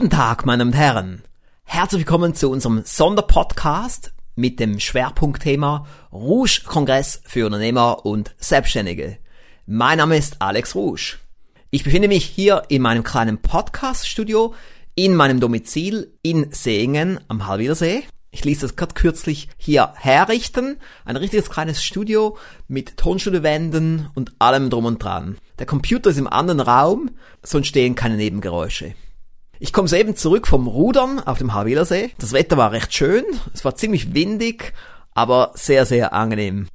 Guten 0.00 0.16
Tag, 0.16 0.46
meine 0.46 0.60
Damen 0.60 0.70
und 0.70 0.78
Herren. 0.78 1.22
Herzlich 1.62 2.00
willkommen 2.00 2.34
zu 2.34 2.48
unserem 2.48 2.80
Sonderpodcast 2.86 4.14
mit 4.34 4.58
dem 4.58 4.80
Schwerpunktthema 4.80 5.86
Rouge 6.10 6.62
Kongress 6.64 7.20
für 7.26 7.44
Unternehmer 7.44 8.06
und 8.06 8.34
Selbstständige. 8.38 9.18
Mein 9.66 9.98
Name 9.98 10.16
ist 10.16 10.40
Alex 10.40 10.74
Rouge. 10.74 11.18
Ich 11.68 11.84
befinde 11.84 12.08
mich 12.08 12.24
hier 12.24 12.62
in 12.68 12.80
meinem 12.80 13.04
kleinen 13.04 13.42
Podcast-Studio 13.42 14.54
in 14.94 15.14
meinem 15.14 15.38
Domizil 15.38 16.16
in 16.22 16.50
Seengen 16.50 17.20
am 17.28 17.46
Halwilersee. 17.46 18.04
Ich 18.30 18.42
ließ 18.42 18.60
das 18.60 18.76
gerade 18.76 18.94
kürzlich 18.94 19.50
hier 19.58 19.92
herrichten. 19.96 20.78
Ein 21.04 21.16
richtiges 21.16 21.50
kleines 21.50 21.84
Studio 21.84 22.38
mit 22.68 22.96
Tonstudiowänden 22.96 24.08
und 24.14 24.32
allem 24.38 24.70
drum 24.70 24.86
und 24.86 25.04
dran. 25.04 25.36
Der 25.58 25.66
Computer 25.66 26.08
ist 26.08 26.16
im 26.16 26.26
anderen 26.26 26.60
Raum, 26.60 27.10
so 27.42 27.58
entstehen 27.58 27.96
keine 27.96 28.16
Nebengeräusche. 28.16 28.94
Ich 29.62 29.74
komme 29.74 29.88
soeben 29.88 30.16
zurück 30.16 30.46
vom 30.46 30.66
Rudern 30.66 31.20
auf 31.20 31.36
dem 31.36 31.52
Havelersee. 31.52 32.12
Das 32.16 32.32
Wetter 32.32 32.56
war 32.56 32.72
recht 32.72 32.94
schön, 32.94 33.26
es 33.52 33.62
war 33.62 33.74
ziemlich 33.74 34.14
windig, 34.14 34.72
aber 35.12 35.52
sehr, 35.54 35.84
sehr 35.84 36.14
angenehm. 36.14 36.66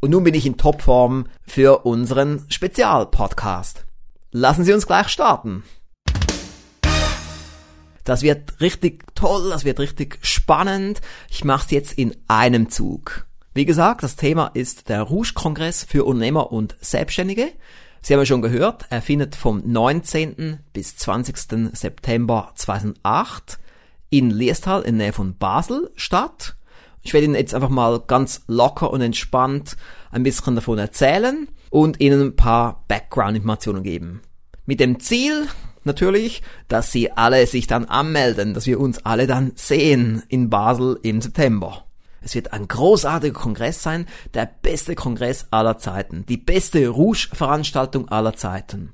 Und 0.00 0.12
nun 0.12 0.24
bin 0.24 0.32
ich 0.32 0.46
in 0.46 0.56
Topform 0.56 1.26
für 1.46 1.84
unseren 1.84 2.46
Spezialpodcast. 2.48 3.84
Lassen 4.30 4.64
Sie 4.64 4.72
uns 4.72 4.86
gleich 4.86 5.08
starten. 5.08 5.64
Das 8.04 8.22
wird 8.22 8.58
richtig 8.62 9.04
toll, 9.14 9.50
das 9.50 9.66
wird 9.66 9.78
richtig 9.78 10.18
spannend. 10.22 11.02
Ich 11.28 11.44
mache 11.44 11.66
es 11.66 11.70
jetzt 11.72 11.98
in 11.98 12.16
einem 12.26 12.70
Zug. 12.70 13.26
Wie 13.52 13.66
gesagt, 13.66 14.02
das 14.02 14.16
Thema 14.16 14.50
ist 14.54 14.88
der 14.88 15.02
Rouge-Kongress 15.02 15.84
für 15.84 16.04
Unternehmer 16.04 16.50
und 16.52 16.74
Selbstständige. 16.80 17.52
Sie 18.02 18.14
haben 18.14 18.20
ja 18.20 18.26
schon 18.26 18.42
gehört, 18.42 18.86
er 18.88 19.02
findet 19.02 19.36
vom 19.36 19.62
19. 19.64 20.60
bis 20.72 20.96
20. 20.96 21.76
September 21.76 22.50
2008 22.54 23.58
in 24.08 24.30
Liestal 24.30 24.82
in 24.82 24.96
der 24.96 25.06
Nähe 25.08 25.12
von 25.12 25.36
Basel 25.36 25.90
statt. 25.96 26.56
Ich 27.02 27.12
werde 27.12 27.26
Ihnen 27.26 27.34
jetzt 27.34 27.54
einfach 27.54 27.68
mal 27.68 28.00
ganz 28.00 28.42
locker 28.46 28.90
und 28.90 29.02
entspannt 29.02 29.76
ein 30.10 30.22
bisschen 30.22 30.54
davon 30.54 30.78
erzählen 30.78 31.48
und 31.68 32.00
Ihnen 32.00 32.20
ein 32.20 32.36
paar 32.36 32.84
Background-Informationen 32.88 33.82
geben. 33.82 34.22
Mit 34.64 34.80
dem 34.80 34.98
Ziel, 35.00 35.46
natürlich, 35.84 36.42
dass 36.68 36.92
Sie 36.92 37.12
alle 37.12 37.46
sich 37.46 37.66
dann 37.66 37.84
anmelden, 37.84 38.54
dass 38.54 38.66
wir 38.66 38.80
uns 38.80 39.04
alle 39.04 39.26
dann 39.26 39.52
sehen 39.56 40.22
in 40.28 40.48
Basel 40.48 40.98
im 41.02 41.20
September. 41.20 41.84
Es 42.20 42.34
wird 42.34 42.52
ein 42.52 42.68
großartiger 42.68 43.38
Kongress 43.38 43.82
sein, 43.82 44.06
der 44.34 44.48
beste 44.62 44.94
Kongress 44.94 45.46
aller 45.50 45.78
Zeiten, 45.78 46.24
die 46.26 46.36
beste 46.36 46.88
Rouge-Veranstaltung 46.88 48.08
aller 48.08 48.34
Zeiten. 48.34 48.92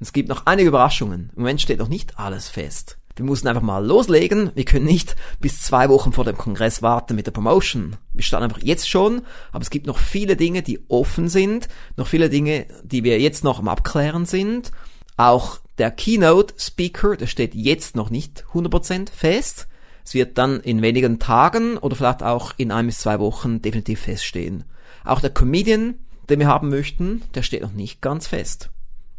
Es 0.00 0.12
gibt 0.12 0.28
noch 0.28 0.46
einige 0.46 0.68
Überraschungen. 0.68 1.30
Im 1.34 1.42
Moment 1.42 1.60
steht 1.60 1.78
noch 1.78 1.88
nicht 1.88 2.18
alles 2.18 2.48
fest. 2.48 2.98
Wir 3.16 3.24
müssen 3.24 3.46
einfach 3.46 3.62
mal 3.62 3.84
loslegen. 3.84 4.50
Wir 4.54 4.64
können 4.64 4.86
nicht 4.86 5.14
bis 5.40 5.62
zwei 5.62 5.88
Wochen 5.88 6.12
vor 6.12 6.24
dem 6.24 6.36
Kongress 6.36 6.82
warten 6.82 7.14
mit 7.14 7.26
der 7.26 7.32
Promotion. 7.32 7.96
Wir 8.12 8.24
starten 8.24 8.44
einfach 8.44 8.62
jetzt 8.62 8.88
schon, 8.88 9.22
aber 9.52 9.62
es 9.62 9.70
gibt 9.70 9.86
noch 9.86 9.98
viele 9.98 10.36
Dinge, 10.36 10.62
die 10.62 10.80
offen 10.88 11.28
sind, 11.28 11.68
noch 11.96 12.08
viele 12.08 12.28
Dinge, 12.28 12.66
die 12.82 13.04
wir 13.04 13.20
jetzt 13.20 13.44
noch 13.44 13.60
am 13.60 13.68
Abklären 13.68 14.26
sind. 14.26 14.72
Auch 15.16 15.58
der 15.78 15.92
Keynote 15.92 16.54
Speaker, 16.58 17.16
der 17.16 17.28
steht 17.28 17.54
jetzt 17.54 17.94
noch 17.94 18.10
nicht 18.10 18.44
100% 18.52 19.12
fest. 19.12 19.68
Es 20.04 20.14
wird 20.14 20.38
dann 20.38 20.60
in 20.60 20.82
wenigen 20.82 21.18
Tagen 21.18 21.78
oder 21.78 21.96
vielleicht 21.96 22.22
auch 22.22 22.52
in 22.56 22.70
ein 22.70 22.86
bis 22.86 22.98
zwei 22.98 23.18
Wochen 23.18 23.62
definitiv 23.62 24.00
feststehen. 24.00 24.64
Auch 25.04 25.20
der 25.20 25.30
Comedian, 25.30 25.94
den 26.28 26.40
wir 26.40 26.48
haben 26.48 26.68
möchten, 26.68 27.22
der 27.34 27.42
steht 27.42 27.62
noch 27.62 27.72
nicht 27.72 28.00
ganz 28.00 28.26
fest. 28.26 28.70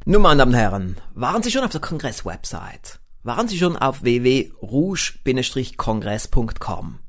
Nun, 0.06 0.22
meine 0.22 0.40
Damen 0.40 0.54
und 0.54 0.58
Herren, 0.58 0.98
waren 1.16 1.42
Sie 1.42 1.50
schon 1.50 1.64
auf 1.64 1.72
der 1.72 1.82
Kongress-Website? 1.82 3.00
Waren 3.24 3.48
Sie 3.48 3.58
schon 3.58 3.76
auf 3.76 4.04
www.rouge-kongress.com? 4.04 7.00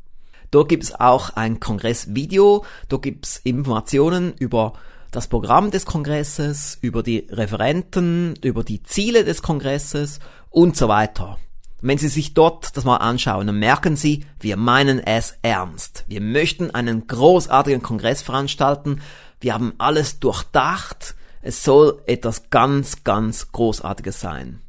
Dort 0.51 0.69
gibt 0.71 0.85
es 0.85 0.99
auch 0.99 1.37
ein 1.37 1.61
Kongressvideo, 1.61 2.65
dort 2.89 3.03
gibt 3.03 3.27
es 3.27 3.37
Informationen 3.39 4.33
über 4.39 4.73
das 5.11 5.29
Programm 5.29 5.71
des 5.71 5.85
Kongresses, 5.85 6.79
über 6.81 7.03
die 7.03 7.27
Referenten, 7.31 8.35
über 8.43 8.65
die 8.65 8.83
Ziele 8.83 9.25
des 9.25 9.43
Kongresses 9.43 10.21
und 10.49 10.75
so 10.77 10.89
weiter. 10.89 11.37
Wenn 11.81 11.99
Sie 11.99 12.09
sich 12.09 12.35
dort 12.35 12.77
das 12.77 12.85
mal 12.85 12.97
anschauen, 12.97 13.47
dann 13.47 13.59
merken 13.59 13.97
Sie, 13.97 14.25
wir 14.41 14.57
meinen 14.57 14.99
es 14.99 15.39
ernst. 15.43 16.05
Wir 16.09 16.21
möchten 16.21 16.71
einen 16.71 17.07
großartigen 17.07 17.83
Kongress 17.83 18.23
veranstalten. 18.23 19.03
Wir 19.41 19.55
haben 19.55 19.75
alles 19.79 20.19
durchdacht. 20.19 21.15
Es 21.43 21.63
soll 21.63 22.03
etwas 22.07 22.51
ganz, 22.51 23.05
ganz 23.05 23.53
Großartiges 23.53 24.21
sein. 24.21 24.61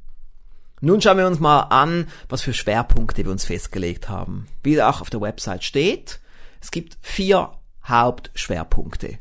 Nun 0.79 1.01
schauen 1.01 1.17
wir 1.17 1.27
uns 1.27 1.39
mal 1.39 1.61
an, 1.61 2.07
was 2.29 2.41
für 2.41 2.53
Schwerpunkte 2.53 3.23
wir 3.23 3.31
uns 3.31 3.45
festgelegt 3.45 4.09
haben. 4.09 4.47
Wie 4.61 4.79
auch 4.81 5.01
auf 5.01 5.09
der 5.09 5.21
Website 5.21 5.63
steht, 5.63 6.19
es 6.61 6.69
gibt 6.69 6.97
vier 7.01 7.51
Hauptschwerpunkte. 7.83 9.17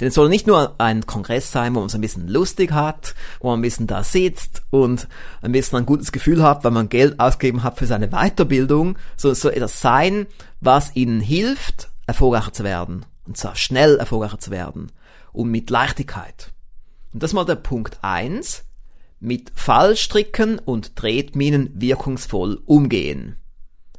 Denn 0.00 0.08
es 0.08 0.14
soll 0.14 0.30
nicht 0.30 0.46
nur 0.46 0.74
ein 0.78 1.04
Kongress 1.04 1.52
sein, 1.52 1.74
wo 1.74 1.80
man 1.80 1.88
es 1.88 1.94
ein 1.94 2.00
bisschen 2.00 2.26
lustig 2.26 2.72
hat, 2.72 3.14
wo 3.40 3.48
man 3.48 3.58
ein 3.58 3.62
bisschen 3.62 3.86
da 3.86 4.02
sitzt 4.02 4.62
und 4.70 5.08
ein 5.42 5.52
bisschen 5.52 5.78
ein 5.78 5.86
gutes 5.86 6.10
Gefühl 6.10 6.42
hat, 6.42 6.64
weil 6.64 6.70
man 6.70 6.88
Geld 6.88 7.20
ausgegeben 7.20 7.62
hat 7.62 7.78
für 7.78 7.86
seine 7.86 8.08
Weiterbildung, 8.08 8.96
sondern 9.18 9.32
es 9.34 9.42
soll 9.42 9.52
etwas 9.52 9.80
sein, 9.80 10.26
was 10.60 10.96
ihnen 10.96 11.20
hilft, 11.20 11.90
erfolgreicher 12.06 12.54
zu 12.54 12.64
werden. 12.64 13.04
Und 13.26 13.36
zwar 13.36 13.56
schnell 13.56 13.98
erfolgreicher 13.98 14.38
zu 14.38 14.50
werden. 14.50 14.90
Und 15.32 15.50
mit 15.50 15.68
Leichtigkeit. 15.68 16.52
Und 17.12 17.22
das 17.22 17.30
ist 17.30 17.34
mal 17.34 17.44
der 17.44 17.56
Punkt 17.56 17.98
eins: 18.00 18.64
Mit 19.20 19.52
Fallstricken 19.54 20.58
und 20.58 20.96
Tretminen 20.96 21.70
wirkungsvoll 21.74 22.62
umgehen. 22.64 23.36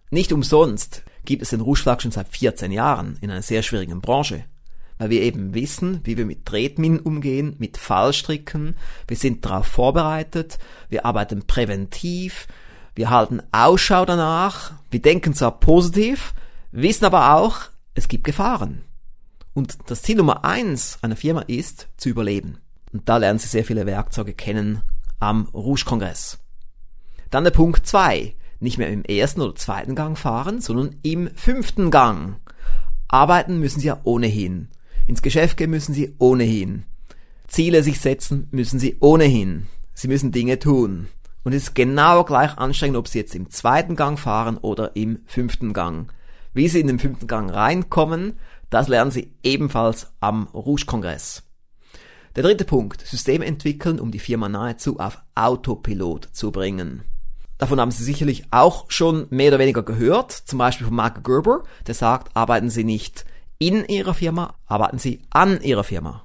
Nicht 0.09 0.33
umsonst 0.33 1.03
gibt 1.23 1.43
es 1.43 1.51
den 1.51 1.61
Ruschlag 1.61 2.01
schon 2.01 2.11
seit 2.11 2.27
14 2.27 2.71
Jahren 2.71 3.17
in 3.21 3.29
einer 3.29 3.43
sehr 3.43 3.61
schwierigen 3.61 4.01
Branche 4.01 4.45
weil 5.01 5.09
wir 5.09 5.23
eben 5.23 5.55
wissen, 5.55 5.99
wie 6.03 6.15
wir 6.15 6.27
mit 6.27 6.45
Tretminen 6.45 6.99
umgehen, 6.99 7.55
mit 7.57 7.77
Fallstricken. 7.77 8.75
Wir 9.07 9.17
sind 9.17 9.43
darauf 9.43 9.65
vorbereitet, 9.65 10.59
wir 10.89 11.07
arbeiten 11.07 11.47
präventiv, 11.47 12.47
wir 12.93 13.09
halten 13.09 13.41
Ausschau 13.51 14.05
danach, 14.05 14.73
wir 14.91 15.01
denken 15.01 15.33
zwar 15.33 15.59
positiv, 15.59 16.35
wissen 16.71 17.05
aber 17.05 17.33
auch, 17.33 17.61
es 17.95 18.09
gibt 18.09 18.25
Gefahren. 18.25 18.83
Und 19.55 19.75
das 19.87 20.03
Ziel 20.03 20.17
Nummer 20.17 20.45
eins 20.45 20.99
einer 21.01 21.15
Firma 21.15 21.41
ist, 21.47 21.87
zu 21.97 22.09
überleben. 22.09 22.59
Und 22.93 23.09
da 23.09 23.17
lernen 23.17 23.39
Sie 23.39 23.47
sehr 23.47 23.65
viele 23.65 23.87
Werkzeuge 23.87 24.35
kennen 24.35 24.83
am 25.19 25.47
Rouge-Kongress. 25.51 26.37
Dann 27.31 27.43
der 27.43 27.49
Punkt 27.49 27.87
zwei: 27.87 28.35
Nicht 28.59 28.77
mehr 28.77 28.89
im 28.89 29.03
ersten 29.03 29.41
oder 29.41 29.55
zweiten 29.55 29.95
Gang 29.95 30.15
fahren, 30.15 30.61
sondern 30.61 30.95
im 31.01 31.31
fünften 31.33 31.89
Gang. 31.89 32.35
Arbeiten 33.07 33.57
müssen 33.57 33.79
Sie 33.79 33.87
ja 33.87 33.99
ohnehin. 34.03 34.69
Ins 35.07 35.21
Geschäft 35.21 35.57
gehen 35.57 35.69
müssen 35.69 35.93
sie 35.93 36.15
ohnehin. 36.19 36.85
Ziele 37.47 37.83
sich 37.83 37.99
setzen 37.99 38.47
müssen 38.51 38.79
sie 38.79 38.97
ohnehin. 38.99 39.67
Sie 39.93 40.07
müssen 40.07 40.31
Dinge 40.31 40.59
tun. 40.59 41.07
Und 41.43 41.53
es 41.53 41.63
ist 41.63 41.75
genau 41.75 42.23
gleich 42.23 42.57
anstrengend, 42.57 42.97
ob 42.97 43.07
sie 43.07 43.19
jetzt 43.19 43.35
im 43.35 43.49
zweiten 43.49 43.95
Gang 43.95 44.17
fahren 44.19 44.57
oder 44.57 44.95
im 44.95 45.19
fünften 45.25 45.73
Gang. 45.73 46.11
Wie 46.53 46.67
sie 46.67 46.79
in 46.79 46.87
den 46.87 46.99
fünften 46.99 47.27
Gang 47.27 47.51
reinkommen, 47.51 48.39
das 48.69 48.87
lernen 48.87 49.11
sie 49.11 49.33
ebenfalls 49.43 50.11
am 50.19 50.47
Rouge-Kongress. 50.53 51.43
Der 52.35 52.43
dritte 52.43 52.63
Punkt, 52.63 53.01
System 53.01 53.41
entwickeln, 53.41 53.99
um 53.99 54.11
die 54.11 54.19
Firma 54.19 54.47
nahezu 54.47 54.99
auf 54.99 55.19
Autopilot 55.35 56.29
zu 56.31 56.51
bringen. 56.51 57.03
Davon 57.57 57.79
haben 57.79 57.91
Sie 57.91 58.03
sicherlich 58.03 58.45
auch 58.49 58.89
schon 58.89 59.27
mehr 59.29 59.49
oder 59.49 59.59
weniger 59.59 59.83
gehört, 59.83 60.31
zum 60.31 60.57
Beispiel 60.57 60.87
von 60.87 60.95
Mark 60.95 61.23
Gerber, 61.23 61.63
der 61.85 61.93
sagt, 61.93 62.35
arbeiten 62.35 62.69
Sie 62.69 62.83
nicht 62.83 63.25
in 63.61 63.85
ihrer 63.85 64.15
Firma, 64.15 64.55
arbeiten 64.65 64.97
sie 64.97 65.21
an 65.29 65.61
ihrer 65.61 65.83
Firma. 65.83 66.23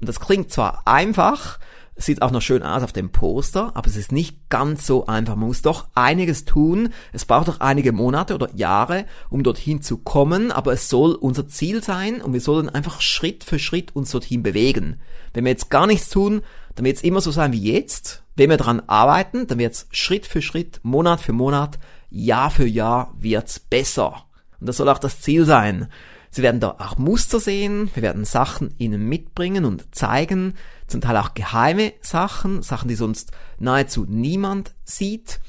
Und 0.00 0.08
das 0.08 0.20
klingt 0.20 0.52
zwar 0.52 0.86
einfach, 0.86 1.58
sieht 1.96 2.22
auch 2.22 2.30
noch 2.30 2.40
schön 2.42 2.62
aus 2.62 2.84
auf 2.84 2.92
dem 2.92 3.10
Poster, 3.10 3.72
aber 3.74 3.88
es 3.88 3.96
ist 3.96 4.12
nicht 4.12 4.48
ganz 4.48 4.86
so 4.86 5.06
einfach. 5.06 5.34
Man 5.34 5.48
muss 5.48 5.62
doch 5.62 5.88
einiges 5.96 6.44
tun. 6.44 6.90
Es 7.12 7.24
braucht 7.24 7.48
doch 7.48 7.58
einige 7.58 7.90
Monate 7.90 8.36
oder 8.36 8.54
Jahre, 8.54 9.06
um 9.30 9.42
dorthin 9.42 9.82
zu 9.82 9.98
kommen, 9.98 10.52
aber 10.52 10.72
es 10.72 10.88
soll 10.88 11.14
unser 11.14 11.48
Ziel 11.48 11.82
sein 11.82 12.22
und 12.22 12.32
wir 12.32 12.40
sollen 12.40 12.68
einfach 12.68 13.00
Schritt 13.00 13.42
für 13.42 13.58
Schritt 13.58 13.96
uns 13.96 14.12
dorthin 14.12 14.44
bewegen. 14.44 15.00
Wenn 15.34 15.44
wir 15.44 15.50
jetzt 15.50 15.70
gar 15.70 15.88
nichts 15.88 16.08
tun, 16.08 16.40
dann 16.76 16.84
wird 16.84 16.98
es 16.98 17.02
immer 17.02 17.20
so 17.20 17.32
sein 17.32 17.52
wie 17.52 17.72
jetzt. 17.72 18.22
Wenn 18.36 18.48
wir 18.48 18.58
daran 18.58 18.80
arbeiten, 18.86 19.48
dann 19.48 19.58
wird 19.58 19.74
es 19.74 19.88
Schritt 19.90 20.24
für 20.24 20.40
Schritt, 20.40 20.78
Monat 20.84 21.20
für 21.20 21.32
Monat, 21.32 21.80
Jahr 22.10 22.52
für 22.52 22.66
Jahr 22.66 23.12
wird's 23.18 23.58
besser. 23.58 24.24
Und 24.60 24.68
das 24.68 24.76
soll 24.76 24.88
auch 24.88 24.98
das 24.98 25.20
Ziel 25.20 25.44
sein. 25.44 25.88
Sie 26.30 26.42
werden 26.42 26.60
da 26.60 26.76
auch 26.78 26.96
Muster 26.96 27.40
sehen, 27.40 27.90
wir 27.94 28.02
werden 28.02 28.24
Sachen 28.24 28.72
ihnen 28.78 29.08
mitbringen 29.08 29.64
und 29.64 29.94
zeigen, 29.94 30.54
zum 30.86 31.00
Teil 31.00 31.16
auch 31.16 31.34
geheime 31.34 31.92
Sachen, 32.00 32.62
Sachen, 32.62 32.88
die 32.88 32.94
sonst 32.94 33.32
nahezu 33.58 34.06
niemand 34.08 34.74
sieht. 34.84 35.40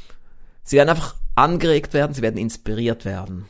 Sie 0.64 0.78
werden 0.78 0.90
einfach 0.90 1.16
angeregt 1.36 1.94
werden, 1.94 2.14
sie 2.14 2.24
werden 2.24 2.38
inspiriert 2.38 3.06
werden. 3.06 3.46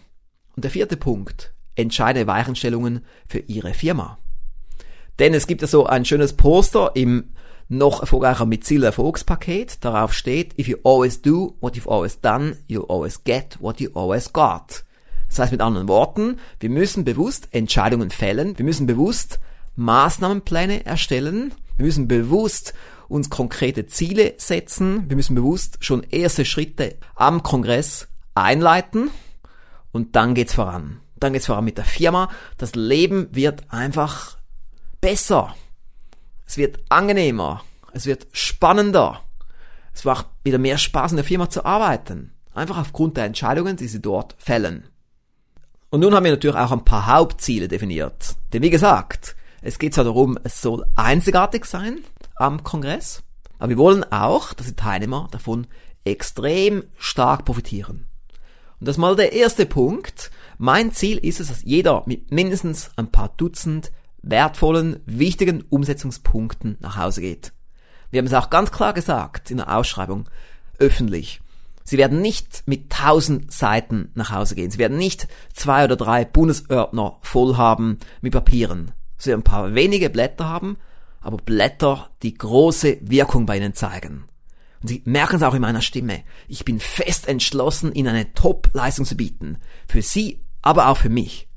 Und 0.55 0.65
der 0.65 0.71
vierte 0.71 0.97
Punkt, 0.97 1.53
entscheidende 1.75 2.27
Weichenstellungen 2.27 3.05
für 3.27 3.39
Ihre 3.39 3.73
Firma. 3.73 4.17
Denn 5.19 5.33
es 5.33 5.47
gibt 5.47 5.61
ja 5.61 5.67
so 5.67 5.85
ein 5.85 6.03
schönes 6.03 6.33
Poster 6.33 6.91
im 6.95 7.31
noch 7.69 8.01
erfolgreicher 8.01 8.45
mit 8.45 8.65
Zielerfolgspaket. 8.65 9.83
Darauf 9.83 10.13
steht, 10.13 10.59
if 10.59 10.67
you 10.67 10.77
always 10.83 11.21
do 11.21 11.55
what 11.61 11.75
you've 11.75 11.89
always 11.89 12.19
done, 12.19 12.57
you'll 12.67 12.89
always 12.89 13.23
get 13.23 13.57
what 13.61 13.79
you 13.79 13.89
always 13.93 14.33
got. 14.33 14.83
Das 15.31 15.39
heißt 15.39 15.51
mit 15.53 15.61
anderen 15.61 15.87
Worten, 15.87 16.39
wir 16.59 16.69
müssen 16.69 17.05
bewusst 17.05 17.47
Entscheidungen 17.51 18.09
fällen, 18.09 18.57
wir 18.57 18.65
müssen 18.65 18.85
bewusst 18.85 19.39
Maßnahmenpläne 19.77 20.85
erstellen, 20.85 21.53
wir 21.77 21.85
müssen 21.85 22.09
bewusst 22.09 22.73
uns 23.07 23.29
konkrete 23.29 23.87
Ziele 23.87 24.33
setzen, 24.37 25.09
wir 25.09 25.15
müssen 25.15 25.35
bewusst 25.35 25.77
schon 25.79 26.03
erste 26.03 26.43
Schritte 26.43 26.97
am 27.15 27.43
Kongress 27.43 28.09
einleiten 28.35 29.09
und 29.93 30.17
dann 30.17 30.35
geht's 30.35 30.53
voran. 30.53 30.99
Dann 31.15 31.31
geht's 31.31 31.45
voran 31.45 31.63
mit 31.63 31.77
der 31.77 31.85
Firma. 31.85 32.29
Das 32.57 32.75
Leben 32.75 33.29
wird 33.31 33.71
einfach 33.71 34.37
besser. 34.99 35.55
Es 36.45 36.57
wird 36.57 36.79
angenehmer. 36.89 37.63
Es 37.93 38.05
wird 38.05 38.27
spannender. 38.33 39.23
Es 39.93 40.03
macht 40.03 40.27
wieder 40.43 40.57
mehr 40.57 40.77
Spaß 40.77 41.11
in 41.11 41.17
der 41.17 41.25
Firma 41.25 41.49
zu 41.49 41.63
arbeiten. 41.63 42.33
Einfach 42.53 42.77
aufgrund 42.77 43.15
der 43.15 43.23
Entscheidungen, 43.23 43.77
die 43.77 43.87
sie 43.87 44.01
dort 44.01 44.35
fällen. 44.37 44.90
Und 45.91 45.99
nun 45.99 46.15
haben 46.15 46.23
wir 46.23 46.31
natürlich 46.31 46.55
auch 46.55 46.71
ein 46.71 46.85
paar 46.85 47.05
Hauptziele 47.05 47.67
definiert. 47.67 48.37
Denn 48.53 48.63
wie 48.63 48.69
gesagt, 48.69 49.35
es 49.61 49.77
geht 49.77 49.93
zwar 49.93 50.05
darum, 50.05 50.39
es 50.43 50.61
soll 50.61 50.85
einzigartig 50.95 51.65
sein 51.65 51.99
am 52.37 52.63
Kongress, 52.63 53.23
aber 53.59 53.71
wir 53.71 53.77
wollen 53.77 54.05
auch, 54.09 54.53
dass 54.53 54.67
die 54.67 54.75
Teilnehmer 54.75 55.27
davon 55.31 55.67
extrem 56.05 56.85
stark 56.97 57.43
profitieren. 57.43 58.07
Und 58.79 58.87
das 58.87 58.95
ist 58.95 58.99
mal 58.99 59.17
der 59.17 59.33
erste 59.33 59.65
Punkt. 59.65 60.31
Mein 60.57 60.93
Ziel 60.93 61.17
ist 61.17 61.41
es, 61.41 61.49
dass 61.49 61.63
jeder 61.63 62.03
mit 62.05 62.31
mindestens 62.31 62.91
ein 62.95 63.11
paar 63.11 63.33
Dutzend 63.35 63.91
wertvollen, 64.21 65.01
wichtigen 65.05 65.61
Umsetzungspunkten 65.69 66.77
nach 66.79 66.95
Hause 66.95 67.19
geht. 67.19 67.51
Wir 68.11 68.19
haben 68.19 68.27
es 68.27 68.33
auch 68.33 68.49
ganz 68.49 68.71
klar 68.71 68.93
gesagt 68.93 69.51
in 69.51 69.57
der 69.57 69.75
Ausschreibung, 69.75 70.29
öffentlich. 70.79 71.40
Sie 71.83 71.97
werden 71.97 72.21
nicht 72.21 72.63
mit 72.65 72.89
tausend 72.91 73.51
Seiten 73.51 74.11
nach 74.15 74.31
Hause 74.31 74.55
gehen. 74.55 74.71
Sie 74.71 74.77
werden 74.77 74.97
nicht 74.97 75.27
zwei 75.53 75.83
oder 75.83 75.95
drei 75.95 76.25
Bundesordner 76.25 77.17
voll 77.21 77.57
haben 77.57 77.97
mit 78.21 78.33
Papieren. 78.33 78.91
Sie 79.17 79.29
werden 79.29 79.41
ein 79.41 79.43
paar 79.43 79.75
wenige 79.75 80.09
Blätter 80.09 80.47
haben, 80.47 80.77
aber 81.21 81.37
Blätter, 81.37 82.09
die 82.23 82.33
große 82.33 82.97
Wirkung 83.01 83.45
bei 83.45 83.57
ihnen 83.57 83.73
zeigen. 83.73 84.25
Und 84.81 84.87
Sie 84.87 85.01
merken 85.05 85.35
es 85.35 85.43
auch 85.43 85.53
in 85.53 85.61
meiner 85.61 85.81
Stimme. 85.81 86.23
Ich 86.47 86.65
bin 86.65 86.79
fest 86.79 87.27
entschlossen, 87.27 87.93
Ihnen 87.93 88.09
eine 88.09 88.33
Top-Leistung 88.33 89.05
zu 89.05 89.15
bieten. 89.15 89.57
Für 89.87 90.01
Sie, 90.01 90.41
aber 90.61 90.87
auch 90.87 90.97
für 90.97 91.09
mich. 91.09 91.47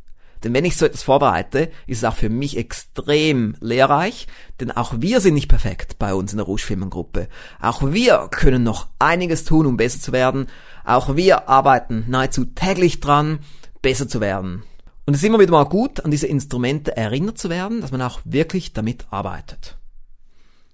Denn 0.44 0.52
wenn 0.52 0.66
ich 0.66 0.76
so 0.76 0.84
etwas 0.84 1.02
vorbereite, 1.02 1.70
ist 1.86 1.98
es 1.98 2.04
auch 2.04 2.14
für 2.14 2.28
mich 2.28 2.58
extrem 2.58 3.56
lehrreich, 3.60 4.28
denn 4.60 4.70
auch 4.70 4.94
wir 4.98 5.20
sind 5.20 5.34
nicht 5.34 5.48
perfekt 5.48 5.98
bei 5.98 6.14
uns 6.14 6.32
in 6.32 6.36
der 6.36 6.46
Rouge 6.46 6.62
Firmengruppe. 6.62 7.28
Auch 7.60 7.82
wir 7.92 8.28
können 8.30 8.62
noch 8.62 8.88
einiges 8.98 9.44
tun, 9.44 9.64
um 9.64 9.78
besser 9.78 10.00
zu 10.00 10.12
werden. 10.12 10.46
Auch 10.84 11.16
wir 11.16 11.48
arbeiten 11.48 12.04
nahezu 12.08 12.44
täglich 12.44 13.00
dran, 13.00 13.38
besser 13.80 14.06
zu 14.06 14.20
werden. 14.20 14.62
Und 15.06 15.14
es 15.14 15.22
ist 15.22 15.26
immer 15.26 15.40
wieder 15.40 15.52
mal 15.52 15.64
gut, 15.64 16.04
an 16.04 16.10
diese 16.10 16.26
Instrumente 16.26 16.94
erinnert 16.96 17.38
zu 17.38 17.48
werden, 17.48 17.80
dass 17.80 17.90
man 17.90 18.02
auch 18.02 18.20
wirklich 18.24 18.74
damit 18.74 19.06
arbeitet. 19.10 19.78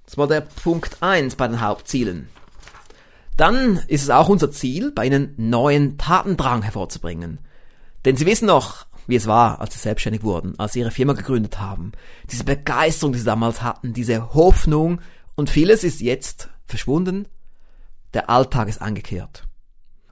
Das 0.04 0.18
war 0.18 0.26
der 0.26 0.40
Punkt 0.40 1.00
eins 1.00 1.36
bei 1.36 1.46
den 1.46 1.60
Hauptzielen. 1.60 2.28
Dann 3.36 3.80
ist 3.86 4.02
es 4.02 4.10
auch 4.10 4.28
unser 4.28 4.50
Ziel, 4.50 4.90
bei 4.90 5.06
Ihnen 5.06 5.34
neuen 5.36 5.96
Tatendrang 5.96 6.62
hervorzubringen. 6.62 7.38
Denn 8.04 8.16
Sie 8.16 8.26
wissen 8.26 8.46
noch, 8.46 8.86
wie 9.10 9.16
es 9.16 9.26
war, 9.26 9.60
als 9.60 9.74
Sie 9.74 9.80
selbstständig 9.80 10.22
wurden, 10.22 10.58
als 10.58 10.72
Sie 10.72 10.80
Ihre 10.80 10.90
Firma 10.90 11.12
gegründet 11.12 11.60
haben. 11.60 11.92
Diese 12.30 12.44
Begeisterung, 12.44 13.12
die 13.12 13.18
Sie 13.18 13.24
damals 13.24 13.62
hatten, 13.62 13.92
diese 13.92 14.34
Hoffnung 14.34 15.00
und 15.34 15.50
vieles 15.50 15.84
ist 15.84 16.00
jetzt 16.00 16.48
verschwunden. 16.64 17.26
Der 18.14 18.30
Alltag 18.30 18.68
ist 18.68 18.80
angekehrt. 18.80 19.44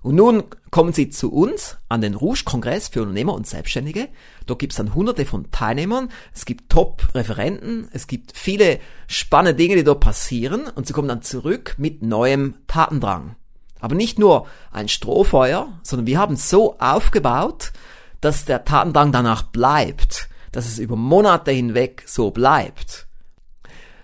Und 0.02 0.14
nun 0.14 0.44
kommen 0.70 0.92
Sie 0.92 1.10
zu 1.10 1.32
uns 1.32 1.76
an 1.88 2.00
den 2.00 2.14
Rouge-Kongress 2.14 2.88
für 2.88 3.02
Unternehmer 3.02 3.34
und 3.34 3.46
Selbstständige. 3.46 4.08
Dort 4.46 4.60
gibt 4.60 4.72
es 4.72 4.76
dann 4.76 4.94
hunderte 4.94 5.26
von 5.26 5.50
Teilnehmern, 5.50 6.10
es 6.32 6.44
gibt 6.44 6.70
Top-Referenten, 6.70 7.88
es 7.92 8.06
gibt 8.06 8.36
viele 8.36 8.78
spannende 9.06 9.56
Dinge, 9.56 9.76
die 9.76 9.84
dort 9.84 10.00
passieren 10.00 10.68
und 10.74 10.86
Sie 10.86 10.92
kommen 10.92 11.08
dann 11.08 11.22
zurück 11.22 11.74
mit 11.78 12.02
neuem 12.02 12.54
Tatendrang. 12.68 13.36
Aber 13.80 13.94
nicht 13.94 14.18
nur 14.18 14.46
ein 14.70 14.88
Strohfeuer, 14.88 15.78
sondern 15.82 16.06
wir 16.06 16.18
haben 16.18 16.36
so 16.36 16.78
aufgebaut, 16.78 17.72
dass 18.20 18.44
der 18.44 18.64
Tatendrang 18.64 19.12
danach 19.12 19.42
bleibt, 19.42 20.28
dass 20.52 20.66
es 20.66 20.78
über 20.78 20.96
Monate 20.96 21.50
hinweg 21.50 22.04
so 22.06 22.30
bleibt. 22.30 23.06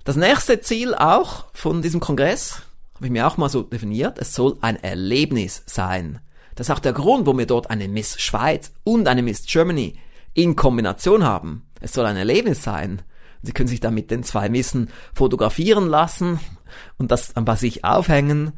Das 0.05 0.16
nächste 0.16 0.61
Ziel 0.61 0.94
auch 0.94 1.46
von 1.55 1.82
diesem 1.82 2.00
Kongress 2.00 2.62
habe 2.94 3.06
ich 3.06 3.12
mir 3.12 3.26
auch 3.26 3.37
mal 3.37 3.49
so 3.49 3.62
definiert, 3.62 4.19
es 4.19 4.34
soll 4.34 4.56
ein 4.61 4.82
Erlebnis 4.82 5.62
sein. 5.66 6.20
Das 6.55 6.69
ist 6.69 6.75
auch 6.75 6.81
der 6.81 6.93
Grund, 6.93 7.26
wo 7.26 7.37
wir 7.37 7.46
dort 7.46 7.70
eine 7.70 7.88
Miss 7.88 8.20
Schweiz 8.20 8.72
und 8.84 9.08
eine 9.08 9.22
Miss 9.22 9.46
Germany 9.46 9.99
in 10.34 10.56
Kombination 10.56 11.25
haben. 11.25 11.67
Es 11.81 11.93
soll 11.93 12.06
ein 12.06 12.17
Erlebnis 12.17 12.62
sein. 12.62 13.02
Sie 13.43 13.52
können 13.52 13.69
sich 13.69 13.81
dann 13.81 13.94
mit 13.94 14.10
den 14.10 14.22
zwei 14.22 14.49
Missen 14.49 14.90
fotografieren 15.12 15.88
lassen 15.88 16.38
und 16.96 17.10
das 17.10 17.34
dann 17.34 17.44
bei 17.44 17.56
sich 17.56 17.84
aufhängen. 17.84 18.52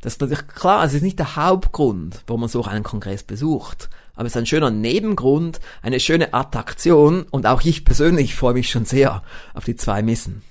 Das 0.00 0.14
ist 0.14 0.20
natürlich 0.20 0.46
klar, 0.46 0.84
es 0.84 0.94
ist 0.94 1.02
nicht 1.02 1.18
der 1.18 1.36
Hauptgrund, 1.36 2.22
warum 2.26 2.40
man 2.40 2.48
so 2.48 2.64
einen 2.64 2.84
Kongress 2.84 3.22
besucht. 3.22 3.90
Aber 4.20 4.26
es 4.26 4.34
ist 4.34 4.36
ein 4.36 4.44
schöner 4.44 4.70
Nebengrund, 4.70 5.60
eine 5.80 5.98
schöne 5.98 6.34
Attraktion 6.34 7.22
und 7.30 7.46
auch 7.46 7.62
ich 7.62 7.86
persönlich 7.86 8.34
freue 8.34 8.52
mich 8.52 8.68
schon 8.68 8.84
sehr 8.84 9.22
auf 9.54 9.64
die 9.64 9.76
zwei 9.76 10.02
Missen. 10.02 10.42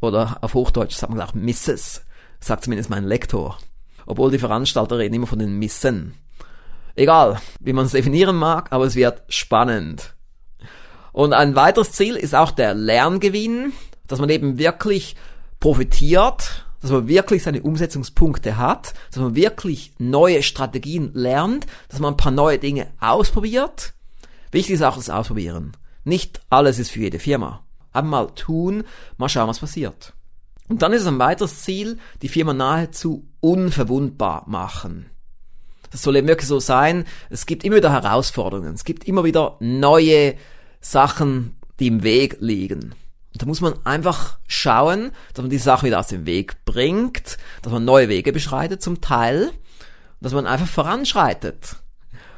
Oder 0.00 0.38
auf 0.40 0.54
Hochdeutsch 0.54 0.94
sagt 0.94 1.12
man 1.12 1.20
auch 1.20 1.34
Misses 1.34 2.00
sagt 2.40 2.64
zumindest 2.64 2.88
mein 2.88 3.04
Lektor. 3.04 3.58
Obwohl 4.06 4.30
die 4.30 4.38
Veranstalter 4.38 4.96
reden 4.96 5.16
immer 5.16 5.26
von 5.26 5.38
den 5.38 5.58
Missen. 5.58 6.14
Egal, 6.94 7.38
wie 7.60 7.74
man 7.74 7.84
es 7.84 7.92
definieren 7.92 8.36
mag, 8.36 8.68
aber 8.72 8.86
es 8.86 8.94
wird 8.94 9.22
spannend. 9.28 10.14
Und 11.12 11.34
ein 11.34 11.54
weiteres 11.54 11.92
Ziel 11.92 12.16
ist 12.16 12.34
auch 12.34 12.52
der 12.52 12.72
Lerngewinn, 12.72 13.74
dass 14.06 14.18
man 14.18 14.30
eben 14.30 14.56
wirklich 14.56 15.14
profitiert, 15.60 16.64
dass 16.80 16.90
man 16.90 17.08
wirklich 17.08 17.42
seine 17.42 17.62
Umsetzungspunkte 17.62 18.56
hat, 18.56 18.94
dass 19.10 19.22
man 19.22 19.34
wirklich 19.34 19.92
neue 19.98 20.42
Strategien 20.42 21.10
lernt, 21.14 21.66
dass 21.88 22.00
man 22.00 22.14
ein 22.14 22.18
paar 22.18 22.32
neue 22.32 22.58
Dinge 22.58 22.88
ausprobiert. 23.00 23.94
Wichtig 24.50 24.74
ist 24.74 24.82
auch 24.82 24.96
das 24.96 25.10
Ausprobieren. 25.10 25.72
Nicht 26.04 26.40
alles 26.50 26.78
ist 26.78 26.90
für 26.90 27.00
jede 27.00 27.18
Firma. 27.18 27.64
Einmal 27.92 28.30
tun, 28.34 28.84
mal 29.16 29.28
schauen, 29.28 29.48
was 29.48 29.60
passiert. 29.60 30.14
Und 30.68 30.82
dann 30.82 30.92
ist 30.92 31.02
es 31.02 31.08
ein 31.08 31.18
weiteres 31.18 31.62
Ziel, 31.62 31.98
die 32.22 32.28
Firma 32.28 32.52
nahezu 32.52 33.28
unverwundbar 33.40 34.44
machen. 34.46 35.06
Das 35.90 36.02
soll 36.02 36.16
eben 36.16 36.28
wirklich 36.28 36.48
so 36.48 36.60
sein. 36.60 37.04
Es 37.28 37.46
gibt 37.46 37.64
immer 37.64 37.76
wieder 37.76 37.90
Herausforderungen. 37.90 38.74
Es 38.74 38.84
gibt 38.84 39.04
immer 39.04 39.24
wieder 39.24 39.56
neue 39.58 40.36
Sachen, 40.80 41.56
die 41.80 41.88
im 41.88 42.02
Weg 42.04 42.36
liegen. 42.40 42.94
Da 43.34 43.46
muss 43.46 43.60
man 43.60 43.74
einfach 43.84 44.38
schauen, 44.46 45.12
dass 45.34 45.42
man 45.42 45.50
die 45.50 45.58
Sachen 45.58 45.86
wieder 45.86 46.00
aus 46.00 46.08
dem 46.08 46.26
Weg 46.26 46.64
bringt, 46.64 47.38
dass 47.62 47.72
man 47.72 47.84
neue 47.84 48.08
Wege 48.08 48.32
beschreitet 48.32 48.82
zum 48.82 49.00
Teil, 49.00 49.52
dass 50.20 50.32
man 50.32 50.46
einfach 50.46 50.66
voranschreitet. 50.66 51.76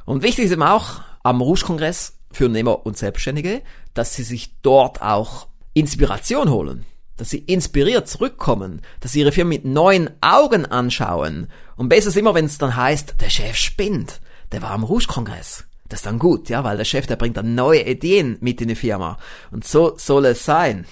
Und 0.04 0.22
wichtig 0.22 0.46
ist 0.46 0.52
eben 0.52 0.62
auch 0.62 1.00
am 1.22 1.40
Rouge-Kongress 1.40 2.18
für 2.32 2.44
Unternehmer 2.46 2.84
und 2.84 2.98
Selbstständige, 2.98 3.62
dass 3.94 4.14
sie 4.14 4.22
sich 4.22 4.60
dort 4.62 5.00
auch 5.02 5.46
Inspiration 5.74 6.50
holen 6.50 6.84
dass 7.16 7.30
sie 7.30 7.38
inspiriert 7.38 8.08
zurückkommen, 8.08 8.80
dass 8.98 9.12
sie 9.12 9.20
ihre 9.20 9.30
Firma 9.30 9.50
mit 9.50 9.64
neuen 9.64 10.10
Augen 10.20 10.66
anschauen. 10.66 11.48
Und 11.76 11.88
besser 11.88 12.08
ist 12.08 12.16
immer, 12.16 12.34
wenn 12.34 12.46
es 12.46 12.58
dann 12.58 12.74
heißt, 12.74 13.20
der 13.20 13.30
Chef 13.30 13.56
spinnt, 13.56 14.20
der 14.50 14.60
war 14.60 14.70
am 14.70 14.82
Rouge-Kongress. 14.82 15.64
Das 15.92 15.98
ist 15.98 16.06
dann 16.06 16.18
gut, 16.18 16.48
ja, 16.48 16.64
weil 16.64 16.78
der 16.78 16.86
Chef, 16.86 17.06
der 17.06 17.16
bringt 17.16 17.36
dann 17.36 17.54
neue 17.54 17.82
Ideen 17.82 18.38
mit 18.40 18.62
in 18.62 18.68
die 18.68 18.76
Firma. 18.76 19.18
Und 19.50 19.66
so 19.66 19.92
soll 19.98 20.24
es 20.24 20.42
sein. 20.42 20.86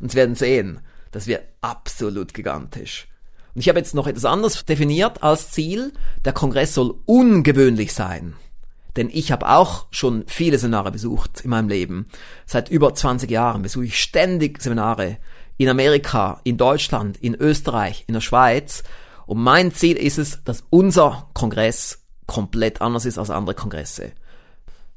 Und 0.00 0.10
Sie 0.10 0.16
werden 0.16 0.34
sehen, 0.34 0.80
das 1.12 1.28
wird 1.28 1.44
absolut 1.60 2.34
gigantisch. 2.34 3.06
Und 3.54 3.60
ich 3.60 3.68
habe 3.68 3.78
jetzt 3.78 3.94
noch 3.94 4.08
etwas 4.08 4.24
anderes 4.24 4.64
definiert 4.64 5.22
als 5.22 5.52
Ziel. 5.52 5.92
Der 6.24 6.32
Kongress 6.32 6.74
soll 6.74 6.96
ungewöhnlich 7.06 7.92
sein. 7.94 8.34
Denn 8.96 9.10
ich 9.12 9.30
habe 9.30 9.48
auch 9.48 9.86
schon 9.92 10.24
viele 10.26 10.58
Seminare 10.58 10.90
besucht 10.90 11.42
in 11.42 11.50
meinem 11.50 11.68
Leben. 11.68 12.08
Seit 12.44 12.68
über 12.68 12.92
20 12.92 13.30
Jahren 13.30 13.62
besuche 13.62 13.84
ich 13.84 13.96
ständig 14.00 14.60
Seminare 14.60 15.18
in 15.56 15.68
Amerika, 15.68 16.40
in 16.42 16.56
Deutschland, 16.56 17.16
in 17.18 17.36
Österreich, 17.36 18.02
in 18.08 18.14
der 18.14 18.20
Schweiz. 18.20 18.82
Und 19.24 19.38
mein 19.40 19.72
Ziel 19.72 19.96
ist 19.96 20.18
es, 20.18 20.42
dass 20.42 20.64
unser 20.68 21.28
Kongress 21.32 22.00
komplett 22.26 22.80
anders 22.80 23.04
ist 23.04 23.18
als 23.18 23.30
andere 23.30 23.54
Kongresse. 23.54 24.14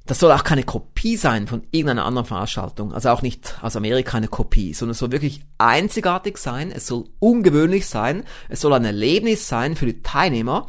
Das 0.08 0.20
soll 0.20 0.32
auch 0.32 0.44
keine 0.44 0.64
Kopie 0.64 1.18
sein 1.18 1.48
von 1.48 1.64
irgendeiner 1.72 2.06
anderen 2.06 2.28
Veranstaltung, 2.28 2.94
also 2.94 3.10
auch 3.10 3.24
nicht 3.24 3.58
aus 3.64 3.76
Amerika 3.76 4.18
eine 4.18 4.28
Kopie, 4.28 4.74
sondern 4.74 4.92
es 4.92 5.00
soll 5.00 5.12
wirklich 5.12 5.42
einzigartig 5.58 6.38
sein, 6.38 6.72
es 6.72 6.86
soll 6.86 7.06
ungewöhnlich 7.20 7.88
sein, 7.88 8.24
es 8.48 8.62
soll 8.62 8.74
ein 8.74 8.86
Erlebnis 8.86 9.48
sein 9.48 9.76
für 9.76 9.88
die 9.88 10.04
Teilnehmer. 10.04 10.68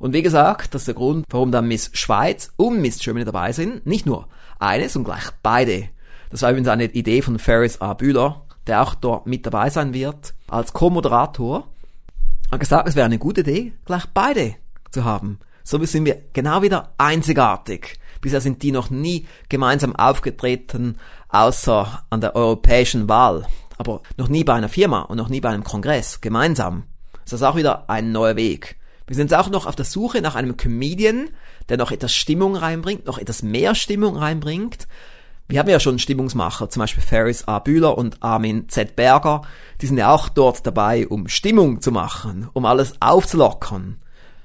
Und 0.00 0.12
wie 0.12 0.22
gesagt, 0.22 0.74
das 0.74 0.82
ist 0.82 0.88
der 0.88 0.94
Grund, 0.96 1.24
warum 1.30 1.52
dann 1.52 1.68
Miss 1.68 1.90
Schweiz 1.92 2.52
und 2.56 2.80
Miss 2.80 2.98
Germany 2.98 3.24
dabei 3.24 3.52
sind. 3.52 3.86
Nicht 3.86 4.06
nur 4.06 4.28
eines 4.58 4.96
und 4.96 5.04
gleich 5.04 5.30
beide. 5.42 5.88
Das 6.30 6.42
war 6.42 6.50
übrigens 6.50 6.68
eine 6.68 6.86
Idee 6.86 7.22
von 7.22 7.38
Ferris 7.38 7.80
A. 7.80 7.94
Bühler, 7.94 8.44
der 8.66 8.82
auch 8.82 8.96
dort 8.96 9.28
mit 9.28 9.46
dabei 9.46 9.70
sein 9.70 9.94
wird, 9.94 10.34
als 10.48 10.72
Co-Moderator, 10.72 11.68
hat 12.50 12.60
gesagt, 12.60 12.88
es 12.88 12.96
wäre 12.96 13.06
eine 13.06 13.18
gute 13.18 13.42
Idee, 13.42 13.72
gleich 13.84 14.06
beide 14.12 14.56
zu 14.90 15.04
haben. 15.04 15.38
So 15.66 15.82
sind 15.82 16.04
wir 16.04 16.20
genau 16.34 16.60
wieder 16.60 16.92
einzigartig. 16.98 17.98
Bisher 18.20 18.42
sind 18.42 18.62
die 18.62 18.70
noch 18.70 18.90
nie 18.90 19.26
gemeinsam 19.48 19.96
aufgetreten, 19.96 20.98
außer 21.30 22.04
an 22.10 22.20
der 22.20 22.36
europäischen 22.36 23.08
Wahl. 23.08 23.46
Aber 23.78 24.02
noch 24.18 24.28
nie 24.28 24.44
bei 24.44 24.52
einer 24.52 24.68
Firma 24.68 25.00
und 25.00 25.16
noch 25.16 25.30
nie 25.30 25.40
bei 25.40 25.48
einem 25.48 25.64
Kongress 25.64 26.20
gemeinsam. 26.20 26.84
Das 27.24 27.32
ist 27.32 27.42
auch 27.42 27.56
wieder 27.56 27.88
ein 27.88 28.12
neuer 28.12 28.36
Weg. 28.36 28.76
Wir 29.06 29.16
sind 29.16 29.32
auch 29.32 29.48
noch 29.48 29.64
auf 29.64 29.74
der 29.74 29.86
Suche 29.86 30.20
nach 30.20 30.34
einem 30.34 30.58
Comedian, 30.58 31.30
der 31.70 31.78
noch 31.78 31.90
etwas 31.90 32.14
Stimmung 32.14 32.56
reinbringt, 32.56 33.06
noch 33.06 33.16
etwas 33.16 33.42
mehr 33.42 33.74
Stimmung 33.74 34.18
reinbringt. 34.18 34.86
Wir 35.48 35.60
haben 35.60 35.70
ja 35.70 35.80
schon 35.80 35.98
Stimmungsmacher, 35.98 36.68
zum 36.68 36.80
Beispiel 36.80 37.02
Ferris 37.02 37.48
A. 37.48 37.58
Bühler 37.58 37.96
und 37.96 38.22
Armin 38.22 38.68
Z. 38.68 38.96
Berger. 38.96 39.42
Die 39.80 39.86
sind 39.86 39.96
ja 39.96 40.10
auch 40.10 40.28
dort 40.28 40.66
dabei, 40.66 41.08
um 41.08 41.28
Stimmung 41.28 41.80
zu 41.80 41.90
machen, 41.90 42.48
um 42.52 42.66
alles 42.66 43.00
aufzulockern. 43.00 43.98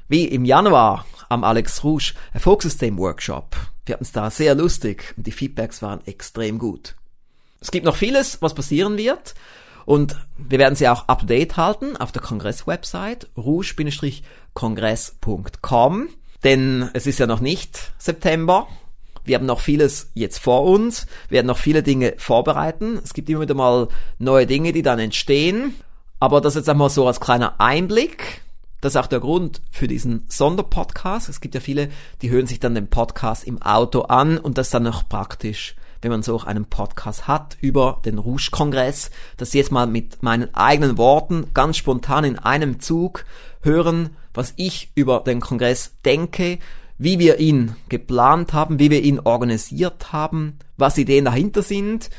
Wie 0.09 0.25
im 0.25 0.43
Januar 0.43 1.05
am 1.29 1.43
Alex 1.43 1.83
Rouge 1.83 2.13
Erfolgssystem 2.33 2.97
Workshop. 2.97 3.55
Wir 3.85 3.93
hatten 3.93 4.03
es 4.03 4.11
da 4.11 4.31
sehr 4.31 4.55
lustig 4.55 5.13
und 5.15 5.27
die 5.27 5.31
Feedbacks 5.31 5.83
waren 5.83 6.01
extrem 6.07 6.57
gut. 6.57 6.95
Es 7.61 7.69
gibt 7.69 7.85
noch 7.85 7.95
vieles, 7.95 8.41
was 8.41 8.55
passieren 8.55 8.97
wird. 8.97 9.35
Und 9.85 10.15
wir 10.35 10.57
werden 10.57 10.73
sie 10.73 10.87
auch 10.87 11.07
up 11.07 11.19
to 11.19 11.27
date 11.27 11.57
halten 11.57 11.95
auf 11.95 12.11
der 12.11 12.23
Kongress-Website 12.23 13.27
rouge-kongress.com. 13.37 16.09
Denn 16.43 16.89
es 16.93 17.05
ist 17.05 17.19
ja 17.19 17.27
noch 17.27 17.41
nicht 17.41 17.91
September. 17.99 18.67
Wir 19.23 19.35
haben 19.35 19.45
noch 19.45 19.59
vieles 19.59 20.09
jetzt 20.15 20.39
vor 20.39 20.63
uns. 20.63 21.05
Wir 21.27 21.35
werden 21.35 21.47
noch 21.47 21.59
viele 21.59 21.83
Dinge 21.83 22.15
vorbereiten. 22.17 22.99
Es 23.03 23.13
gibt 23.13 23.29
immer 23.29 23.41
wieder 23.41 23.53
mal 23.53 23.89
neue 24.17 24.47
Dinge, 24.47 24.71
die 24.71 24.81
dann 24.81 24.97
entstehen. 24.97 25.75
Aber 26.19 26.41
das 26.41 26.55
jetzt 26.55 26.67
einmal 26.67 26.89
so 26.89 27.05
als 27.05 27.19
kleiner 27.19 27.61
Einblick. 27.61 28.41
Das 28.81 28.93
ist 28.93 28.97
auch 28.97 29.07
der 29.07 29.19
Grund 29.19 29.61
für 29.71 29.87
diesen 29.87 30.23
Sonderpodcast. 30.27 31.29
Es 31.29 31.41
gibt 31.41 31.55
ja 31.55 31.61
viele, 31.61 31.89
die 32.21 32.29
hören 32.29 32.47
sich 32.47 32.59
dann 32.59 32.75
den 32.75 32.89
Podcast 32.89 33.43
im 33.43 33.61
Auto 33.61 34.01
an 34.01 34.37
und 34.37 34.57
das 34.57 34.67
ist 34.67 34.73
dann 34.73 34.83
noch 34.83 35.07
praktisch 35.07 35.75
wenn 36.01 36.11
man 36.11 36.23
so 36.23 36.35
auch 36.35 36.45
einen 36.45 36.65
Podcast 36.65 37.27
hat 37.27 37.57
über 37.61 38.01
den 38.05 38.17
Rouge-Kongress, 38.17 39.11
das 39.37 39.53
jetzt 39.53 39.71
mal 39.71 39.87
mit 39.87 40.23
meinen 40.23 40.53
eigenen 40.55 40.97
Worten 40.97 41.47
ganz 41.53 41.77
spontan 41.77 42.23
in 42.23 42.39
einem 42.39 42.79
Zug 42.79 43.25
hören, 43.61 44.11
was 44.33 44.53
ich 44.55 44.91
über 44.95 45.21
den 45.25 45.41
Kongress 45.41 45.93
denke, 46.05 46.59
wie 46.97 47.19
wir 47.19 47.39
ihn 47.39 47.75
geplant 47.87 48.53
haben, 48.53 48.79
wie 48.79 48.89
wir 48.89 49.01
ihn 49.01 49.19
organisiert 49.19 50.11
haben, 50.11 50.59
was 50.77 50.97
Ideen 50.97 51.25
dahinter 51.25 51.63
sind. 51.63 52.09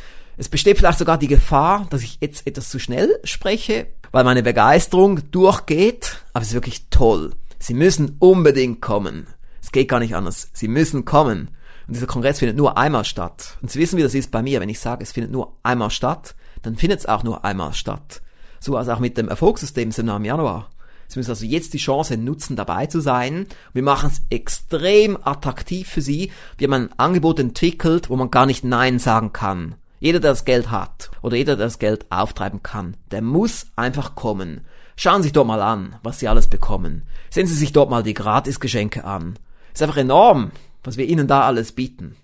Es 0.40 0.48
besteht 0.48 0.78
vielleicht 0.78 0.98
sogar 0.98 1.18
die 1.18 1.26
Gefahr, 1.26 1.86
dass 1.90 2.02
ich 2.02 2.16
jetzt 2.22 2.46
etwas 2.46 2.70
zu 2.70 2.78
schnell 2.78 3.20
spreche, 3.24 3.88
weil 4.10 4.24
meine 4.24 4.42
Begeisterung 4.42 5.30
durchgeht, 5.30 6.24
aber 6.32 6.40
es 6.40 6.48
ist 6.48 6.54
wirklich 6.54 6.86
toll. 6.88 7.34
Sie 7.58 7.74
müssen 7.74 8.16
unbedingt 8.20 8.80
kommen. 8.80 9.26
Es 9.60 9.70
geht 9.70 9.88
gar 9.88 10.00
nicht 10.00 10.16
anders. 10.16 10.48
Sie 10.54 10.66
müssen 10.66 11.04
kommen. 11.04 11.50
Und 11.86 11.94
dieser 11.94 12.06
Kongress 12.06 12.38
findet 12.38 12.56
nur 12.56 12.78
einmal 12.78 13.04
statt. 13.04 13.58
Und 13.60 13.70
Sie 13.70 13.78
wissen, 13.78 13.98
wie 13.98 14.02
das 14.02 14.14
ist 14.14 14.30
bei 14.30 14.40
mir. 14.40 14.60
Wenn 14.60 14.70
ich 14.70 14.80
sage, 14.80 15.02
es 15.02 15.12
findet 15.12 15.30
nur 15.30 15.58
einmal 15.62 15.90
statt, 15.90 16.34
dann 16.62 16.74
findet 16.74 17.00
es 17.00 17.06
auch 17.06 17.22
nur 17.22 17.44
einmal 17.44 17.74
statt. 17.74 18.22
So 18.60 18.78
als 18.78 18.88
auch 18.88 18.98
mit 18.98 19.18
dem 19.18 19.28
Erfolgssystem 19.28 19.92
Seminar 19.92 20.16
im 20.16 20.24
Januar. 20.24 20.70
Sie 21.08 21.18
müssen 21.18 21.32
also 21.32 21.44
jetzt 21.44 21.74
die 21.74 21.78
Chance 21.78 22.16
nutzen, 22.16 22.56
dabei 22.56 22.86
zu 22.86 23.00
sein. 23.00 23.46
Wir 23.74 23.82
machen 23.82 24.10
es 24.10 24.22
extrem 24.30 25.18
attraktiv 25.22 25.86
für 25.86 26.00
Sie. 26.00 26.32
Wir 26.56 26.68
haben 26.68 26.84
ein 26.84 26.98
Angebot 26.98 27.38
entwickelt, 27.38 28.08
wo 28.08 28.16
man 28.16 28.30
gar 28.30 28.46
nicht 28.46 28.64
Nein 28.64 28.98
sagen 28.98 29.34
kann. 29.34 29.74
Jeder, 30.00 30.18
der 30.18 30.32
das 30.32 30.44
Geld 30.44 30.70
hat 30.70 31.10
oder 31.22 31.36
jeder, 31.36 31.56
der 31.56 31.66
das 31.66 31.78
Geld 31.78 32.06
auftreiben 32.10 32.62
kann, 32.62 32.96
der 33.10 33.22
muss 33.22 33.68
einfach 33.76 34.16
kommen. 34.16 34.66
Schauen 34.96 35.22
Sie 35.22 35.28
sich 35.28 35.32
dort 35.32 35.46
mal 35.46 35.62
an, 35.62 35.96
was 36.02 36.18
Sie 36.18 36.28
alles 36.28 36.48
bekommen. 36.48 37.06
Sehen 37.30 37.46
Sie 37.46 37.54
sich 37.54 37.72
dort 37.72 37.90
mal 37.90 38.02
die 38.02 38.14
Gratisgeschenke 38.14 39.04
an. 39.04 39.38
Ist 39.72 39.82
einfach 39.82 39.98
enorm 39.98 40.50
was 40.82 40.96
wir 40.96 41.06
Ihnen 41.06 41.26
da 41.26 41.42
alles 41.42 41.72
bieten. 41.72 42.16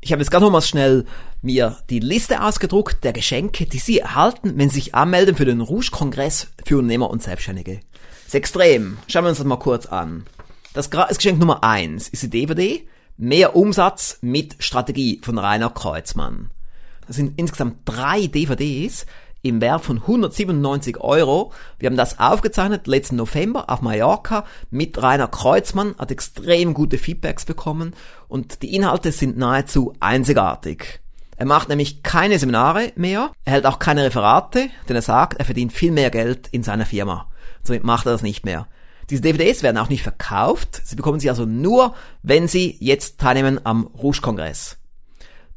Ich 0.00 0.12
habe 0.12 0.22
jetzt 0.22 0.30
gerade 0.30 0.44
nochmal 0.44 0.62
schnell 0.62 1.04
mir 1.42 1.78
die 1.90 1.98
Liste 2.00 2.42
ausgedruckt 2.42 3.04
der 3.04 3.12
Geschenke, 3.12 3.66
die 3.66 3.78
Sie 3.78 3.98
erhalten, 3.98 4.54
wenn 4.56 4.70
Sie 4.70 4.76
sich 4.76 4.94
anmelden 4.94 5.36
für 5.36 5.44
den 5.44 5.60
Rouge-Kongress 5.60 6.48
für 6.64 6.78
Unternehmer 6.78 7.10
und 7.10 7.22
Selbstständige. 7.22 7.80
Das 8.24 8.28
ist 8.28 8.34
extrem. 8.34 8.98
Schauen 9.06 9.24
wir 9.24 9.30
uns 9.30 9.38
das 9.38 9.46
mal 9.46 9.56
kurz 9.56 9.86
an. 9.86 10.24
Das 10.72 10.90
Geschenk 10.90 11.38
Nummer 11.38 11.64
eins 11.64 12.08
ist 12.08 12.22
die 12.22 12.30
DVD 12.30 12.86
Mehr 13.20 13.56
Umsatz 13.56 14.18
mit 14.20 14.54
Strategie 14.60 15.20
von 15.24 15.38
Rainer 15.38 15.70
Kreuzmann. 15.70 16.52
Das 17.08 17.16
sind 17.16 17.32
insgesamt 17.36 17.78
drei 17.84 18.28
DVDs, 18.28 19.06
im 19.42 19.60
Wert 19.60 19.84
von 19.84 19.96
197 19.96 20.98
Euro. 21.00 21.52
Wir 21.80 21.88
haben 21.88 21.96
das 21.96 22.20
aufgezeichnet 22.20 22.86
letzten 22.86 23.16
November 23.16 23.70
auf 23.70 23.82
Mallorca 23.82 24.44
mit 24.70 25.02
Rainer 25.02 25.26
Kreuzmann, 25.26 25.96
hat 25.98 26.12
extrem 26.12 26.74
gute 26.74 26.96
Feedbacks 26.96 27.44
bekommen 27.44 27.92
und 28.28 28.62
die 28.62 28.76
Inhalte 28.76 29.10
sind 29.10 29.36
nahezu 29.36 29.94
einzigartig. 29.98 31.00
Er 31.36 31.46
macht 31.46 31.70
nämlich 31.70 32.04
keine 32.04 32.38
Seminare 32.38 32.92
mehr, 32.94 33.32
er 33.44 33.52
hält 33.52 33.66
auch 33.66 33.80
keine 33.80 34.04
Referate, 34.04 34.68
denn 34.88 34.94
er 34.94 35.02
sagt, 35.02 35.40
er 35.40 35.44
verdient 35.44 35.72
viel 35.72 35.90
mehr 35.90 36.10
Geld 36.10 36.46
in 36.52 36.62
seiner 36.62 36.86
Firma. 36.86 37.28
Somit 37.64 37.82
macht 37.82 38.06
er 38.06 38.12
das 38.12 38.22
nicht 38.22 38.44
mehr. 38.44 38.68
Diese 39.10 39.22
DVDs 39.22 39.62
werden 39.62 39.78
auch 39.78 39.88
nicht 39.88 40.02
verkauft, 40.02 40.82
sie 40.84 40.96
bekommen 40.96 41.18
sie 41.18 41.30
also 41.30 41.46
nur, 41.46 41.94
wenn 42.22 42.46
sie 42.46 42.76
jetzt 42.78 43.18
teilnehmen 43.18 43.60
am 43.64 43.86
Rouge-Kongress. 43.86 44.76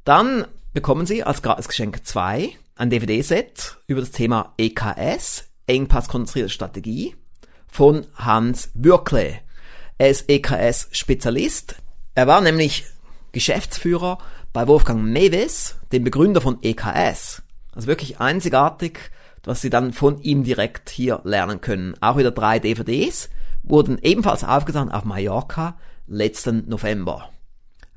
Dann 0.05 0.46
bekommen 0.74 1.05
sie 1.05 1.24
als 1.24 1.41
Gratisgeschenk 1.41 2.05
zwei 2.05 2.51
ein 2.75 2.89
DVD-Set 2.89 3.77
über 3.88 4.00
das 4.00 4.12
Thema 4.12 4.53
EKS, 4.58 5.50
Engpasskonzentrierte 5.67 6.50
Strategie, 6.50 7.15
von 7.67 8.08
Hans 8.15 8.72
Würkle. 8.74 9.39
Er 9.98 10.10
ist 10.10 10.29
EKS-Spezialist. 10.29 11.75
Er 12.15 12.27
war 12.27 12.41
nämlich 12.41 12.86
Geschäftsführer 13.34 14.17
bei 14.53 14.67
Wolfgang 14.67 15.03
Mewes, 15.03 15.75
dem 15.91 16.03
Begründer 16.03 16.41
von 16.41 16.58
EKS. 16.62 17.43
Also 17.74 17.88
wirklich 17.88 18.20
einzigartig, 18.20 19.12
was 19.43 19.62
Sie 19.62 19.70
dann 19.70 19.93
von 19.93 20.22
ihm 20.22 20.43
direkt 20.43 20.89
hier 20.89 21.22
lernen 21.24 21.62
können. 21.62 21.96
Auch 22.01 22.17
wieder 22.17 22.31
drei 22.31 22.60
DVDs 22.60 23.29
wurden 23.63 23.98
ebenfalls 24.01 24.44
aufgetan 24.44 24.91
auf 24.91 25.06
Mallorca 25.06 25.77
letzten 26.08 26.68
November. 26.68 27.30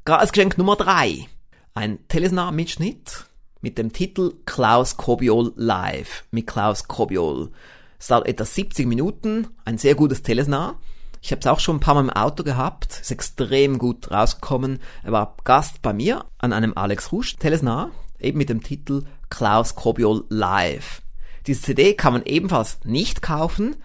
Gerade 0.05 0.21
als 0.21 0.33
Geschenk 0.33 0.59
Nummer 0.59 0.77
drei. 0.77 1.27
Ein 1.75 2.07
Telesnar-Mitschnitt 2.09 3.27
mit 3.61 3.79
dem 3.79 3.93
Titel 3.93 4.35
Klaus 4.45 4.97
Kobiol 4.97 5.53
Live 5.57 6.25
mit 6.31 6.47
Klaus 6.47 6.87
Kobiol. 6.87 7.51
Es 7.99 8.09
dauert 8.09 8.27
etwa 8.27 8.45
70 8.45 8.87
Minuten, 8.87 9.49
ein 9.65 9.79
sehr 9.79 9.95
gutes 9.95 10.23
Telesnar. 10.23 10.79
Ich 11.23 11.33
habe 11.33 11.41
es 11.41 11.47
auch 11.47 11.59
schon 11.59 11.77
ein 11.77 11.81
paar 11.81 11.95
Mal 11.95 12.03
im 12.03 12.11
Auto 12.11 12.45
gehabt, 12.45 13.01
ist 13.01 13.11
extrem 13.11 13.79
gut 13.79 14.11
rausgekommen. 14.11 14.81
Er 15.03 15.13
war 15.13 15.37
Gast 15.45 15.81
bei 15.81 15.95
mir 15.95 16.27
an 16.37 16.53
einem 16.53 16.77
Alex 16.77 17.13
Rusch 17.13 17.37
Telesnar, 17.37 17.91
eben 18.21 18.37
mit 18.37 18.51
dem 18.51 18.63
Titel 18.63 19.05
Klaus 19.31 19.75
Kobiol 19.75 20.27
Live. 20.29 21.01
Diese 21.47 21.63
CD 21.63 21.95
kann 21.95 22.13
man 22.13 22.25
ebenfalls 22.25 22.81
nicht 22.85 23.23
kaufen, 23.23 23.77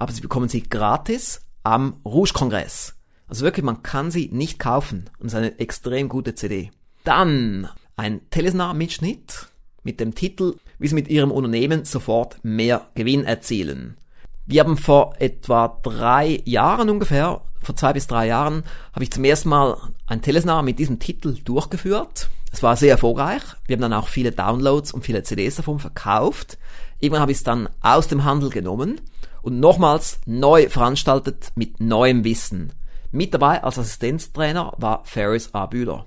aber 0.00 0.12
Sie 0.12 0.22
bekommen 0.22 0.48
sie 0.48 0.62
gratis 0.62 1.42
am 1.62 2.00
Rouge-Kongress. 2.06 2.94
Also 3.28 3.44
wirklich, 3.44 3.64
man 3.64 3.82
kann 3.82 4.10
sie 4.10 4.30
nicht 4.32 4.58
kaufen 4.58 5.10
und 5.18 5.26
es 5.26 5.34
ist 5.34 5.38
eine 5.38 5.58
extrem 5.60 6.08
gute 6.08 6.34
CD. 6.34 6.70
Dann 7.04 7.68
ein 7.96 8.22
Telesnar-Mitschnitt 8.30 9.48
mit 9.82 10.00
dem 10.00 10.14
Titel 10.14 10.54
Wie 10.78 10.88
Sie 10.88 10.94
mit 10.94 11.08
Ihrem 11.08 11.30
Unternehmen 11.30 11.84
sofort 11.84 12.42
mehr 12.42 12.86
Gewinn 12.94 13.24
erzielen. 13.24 13.98
Wir 14.46 14.64
haben 14.64 14.78
vor 14.78 15.16
etwa 15.18 15.78
drei 15.82 16.40
Jahren 16.46 16.88
ungefähr, 16.88 17.42
vor 17.60 17.76
zwei 17.76 17.92
bis 17.92 18.06
drei 18.06 18.26
Jahren, 18.26 18.64
habe 18.94 19.04
ich 19.04 19.12
zum 19.12 19.24
ersten 19.24 19.50
Mal 19.50 19.76
ein 20.06 20.22
Telesnar 20.22 20.62
mit 20.62 20.78
diesem 20.78 20.98
Titel 20.98 21.36
durchgeführt. 21.44 22.30
Es 22.50 22.62
war 22.62 22.74
sehr 22.76 22.92
erfolgreich. 22.92 23.42
Wir 23.66 23.76
haben 23.76 23.82
dann 23.82 23.92
auch 23.92 24.08
viele 24.08 24.32
Downloads 24.32 24.92
und 24.92 25.04
viele 25.04 25.22
CDs 25.24 25.56
davon 25.56 25.78
verkauft. 25.78 26.56
Irgendwann 27.00 27.22
habe 27.22 27.32
ich 27.32 27.38
es 27.38 27.44
dann 27.44 27.68
aus 27.82 28.08
dem 28.08 28.24
Handel 28.24 28.48
genommen 28.48 29.00
und 29.42 29.60
nochmals 29.60 30.20
neu 30.26 30.68
veranstaltet 30.68 31.52
mit 31.54 31.80
neuem 31.80 32.24
Wissen. 32.24 32.72
Mit 33.10 33.34
dabei 33.34 33.62
als 33.62 33.78
Assistenztrainer 33.78 34.74
war 34.78 35.04
Ferris 35.04 35.54
A. 35.54 35.66
Bühler 35.66 36.06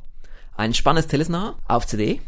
ein 0.55 0.73
spannendes 0.73 1.07
Telesnar 1.07 1.57
auf 1.67 1.87
CD 1.87 2.21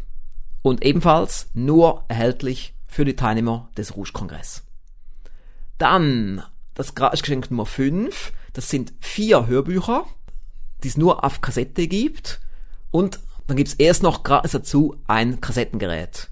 und 0.62 0.84
ebenfalls 0.84 1.48
nur 1.54 2.04
erhältlich 2.08 2.74
für 2.86 3.04
die 3.04 3.16
Teilnehmer 3.16 3.68
des 3.76 3.96
Rouge-Kongress. 3.96 4.64
Dann 5.78 6.42
das 6.74 6.94
Geschenk 6.94 7.50
Nummer 7.50 7.66
5, 7.66 8.32
das 8.52 8.68
sind 8.68 8.92
vier 9.00 9.46
Hörbücher, 9.46 10.06
die 10.82 10.88
es 10.88 10.96
nur 10.96 11.24
auf 11.24 11.40
Kassette 11.40 11.86
gibt 11.86 12.40
und 12.90 13.20
dann 13.46 13.56
gibt 13.56 13.68
es 13.68 13.74
erst 13.74 14.02
noch 14.02 14.22
gratis 14.22 14.52
dazu 14.52 14.96
ein 15.06 15.40
Kassettengerät. 15.40 16.30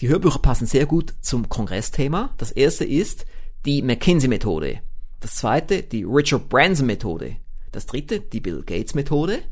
Die 0.00 0.08
Hörbücher 0.08 0.40
passen 0.40 0.66
sehr 0.66 0.84
gut 0.84 1.14
zum 1.20 1.48
Kongressthema. 1.48 2.30
Das 2.36 2.50
erste 2.50 2.84
ist 2.84 3.24
die 3.66 3.82
McKinsey-Methode. 3.82 4.80
Das 5.20 5.34
zweite 5.34 5.82
die 5.82 6.04
Richard 6.04 6.48
Branson-Methode. 6.48 7.36
Das 7.72 7.86
dritte 7.86 8.20
die 8.20 8.40
Bill 8.40 8.62
Gates-Methode. 8.62 9.42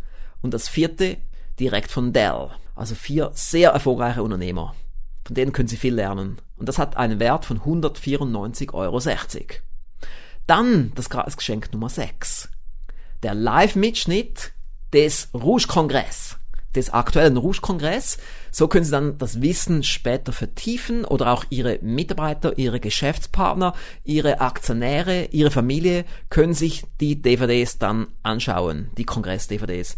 Und 0.41 0.55
das 0.55 0.69
vierte 0.69 1.17
direkt 1.59 1.91
von 1.91 2.13
Dell. 2.13 2.51
Also 2.77 2.95
vier 2.95 3.31
sehr 3.35 3.71
erfolgreiche 3.71 4.23
Unternehmer. 4.23 4.75
Von 5.25 5.35
denen 5.35 5.53
können 5.53 5.69
Sie 5.69 5.77
viel 5.77 5.95
lernen. 5.95 6.39
Und 6.57 6.69
das 6.69 6.79
hat 6.79 6.97
einen 6.97 7.19
Wert 7.19 7.45
von 7.45 7.61
194,60 7.61 8.73
Euro. 8.73 9.01
Dann 10.47 10.93
das 10.95 11.11
Geschenk 11.37 11.73
Nummer 11.73 11.89
6. 11.89 12.51
Der 13.23 13.35
Live-Mitschnitt 13.35 14.53
des 14.93 15.31
Rouge-Kongress 15.35 16.39
des 16.77 16.91
aktuellen 16.91 17.37
Rouge-Kongress. 17.37 18.19
So 18.51 18.69
können 18.69 18.85
Sie 18.85 18.91
dann 18.91 19.19
das 19.19 19.43
Wissen 19.43 19.83
später 19.83 20.33
vertiefen 20.33 21.05
oder 21.05 21.33
auch 21.33 21.45
Ihre 21.51 21.79
Mitarbeiter, 21.83 22.59
Ihre 22.59 22.81
Geschäftspartner, 22.81 23.75
Ihre 24.05 24.41
Aktionäre, 24.41 25.29
Ihre 25.31 25.51
Familie 25.51 26.05
können 26.31 26.55
sich 26.55 26.85
die 27.01 27.21
DVDs 27.21 27.79
dann 27.79 28.09
anschauen, 28.23 28.91
die 28.97 29.05
Kongress-DVDs. 29.05 29.97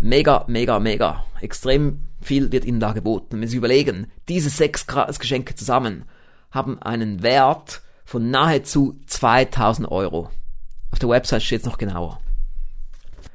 Mega, 0.00 0.44
mega, 0.48 0.80
mega. 0.80 1.24
Extrem 1.40 2.00
viel 2.20 2.50
wird 2.50 2.64
Ihnen 2.64 2.80
da 2.80 2.92
geboten. 2.92 3.40
Wenn 3.40 3.48
Sie 3.48 3.56
überlegen, 3.56 4.10
diese 4.28 4.50
sechs 4.50 4.86
Geschenke 4.86 5.54
zusammen 5.54 6.04
haben 6.50 6.80
einen 6.82 7.22
Wert 7.22 7.82
von 8.04 8.30
nahezu 8.30 8.98
2000 9.06 9.90
Euro. 9.90 10.28
Auf 10.90 10.98
der 10.98 11.08
Website 11.08 11.42
steht 11.42 11.60
es 11.60 11.66
noch 11.66 11.78
genauer. 11.78 12.20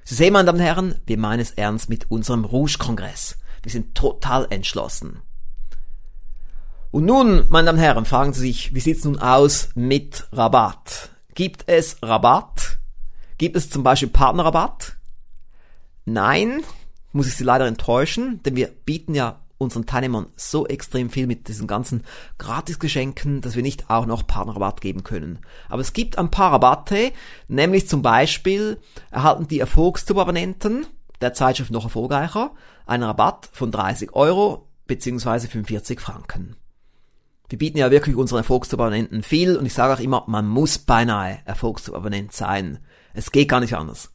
Sie 0.10 0.16
sehen, 0.16 0.32
meine 0.32 0.46
Damen 0.46 0.60
und 0.60 0.64
Herren, 0.64 1.02
wir 1.06 1.18
meinen 1.18 1.42
es 1.42 1.52
ernst 1.52 1.90
mit 1.90 2.10
unserem 2.10 2.46
Rouge-Kongress. 2.46 3.40
Wir 3.62 3.74
sind 3.74 3.94
total 3.94 4.48
entschlossen. 4.52 5.20
Und 6.92 7.04
nun, 7.04 7.44
meine 7.50 7.66
Damen 7.66 7.78
und 7.78 7.84
Herren, 7.84 8.06
fragen 8.06 8.32
Sie 8.32 8.40
sich, 8.40 8.74
wie 8.74 8.80
sieht's 8.80 9.04
nun 9.04 9.20
aus 9.20 9.68
mit 9.76 10.26
Rabatt? 10.32 11.10
Gibt 11.36 11.66
es 11.68 11.98
Rabatt? 12.02 12.78
Gibt 13.38 13.58
es 13.58 13.70
zum 13.70 13.84
Beispiel 13.84 14.08
Partnerrabatt? 14.08 14.96
Nein, 16.06 16.62
muss 17.12 17.28
ich 17.28 17.36
Sie 17.36 17.44
leider 17.44 17.68
enttäuschen, 17.68 18.42
denn 18.44 18.56
wir 18.56 18.68
bieten 18.68 19.14
ja 19.14 19.42
unseren 19.58 19.86
Teilnehmern 19.86 20.28
so 20.36 20.68
extrem 20.68 21.10
viel 21.10 21.28
mit 21.28 21.48
diesen 21.48 21.68
ganzen 21.68 22.04
Gratisgeschenken, 22.38 23.42
dass 23.42 23.56
wir 23.56 23.64
nicht 23.64 23.90
auch 23.90 24.06
noch 24.06 24.28
Partnerrabatt 24.28 24.82
geben 24.82 25.04
können. 25.04 25.40
Aber 25.70 25.82
es 25.82 25.94
gibt 25.94 26.18
ein 26.18 26.32
paar 26.32 26.54
Rabatte, 26.54 27.12
nämlich 27.48 27.88
zum 27.88 28.02
Beispiel 28.02 28.78
erhalten 29.12 29.48
die 29.48 29.60
Erfolgstube-Abonnenten 29.60 30.86
der 31.22 31.34
Zeitschrift 31.34 31.72
noch 31.72 31.84
erfolgreicher 31.84 32.52
einen 32.86 33.04
Rabatt 33.04 33.50
von 33.52 33.72
30 33.72 34.14
Euro 34.14 34.68
beziehungsweise 34.86 35.48
45 35.48 36.00
Franken. 36.00 36.56
Wir 37.50 37.58
bieten 37.58 37.78
ja 37.78 37.92
wirklich 37.92 38.16
unseren 38.16 38.40
Erfolgstube-Abonnenten 38.40 39.24
viel 39.24 39.56
und 39.56 39.66
ich 39.66 39.74
sage 39.74 39.94
auch 39.94 40.00
immer, 40.00 40.24
man 40.28 40.48
muss 40.48 40.78
beinahe 40.78 41.40
Erfolgstube-Abonnent 41.46 42.34
sein. 42.34 42.80
Es 43.14 43.32
geht 43.32 43.50
gar 43.50 43.62
nicht 43.62 43.76
anders. 43.76 44.12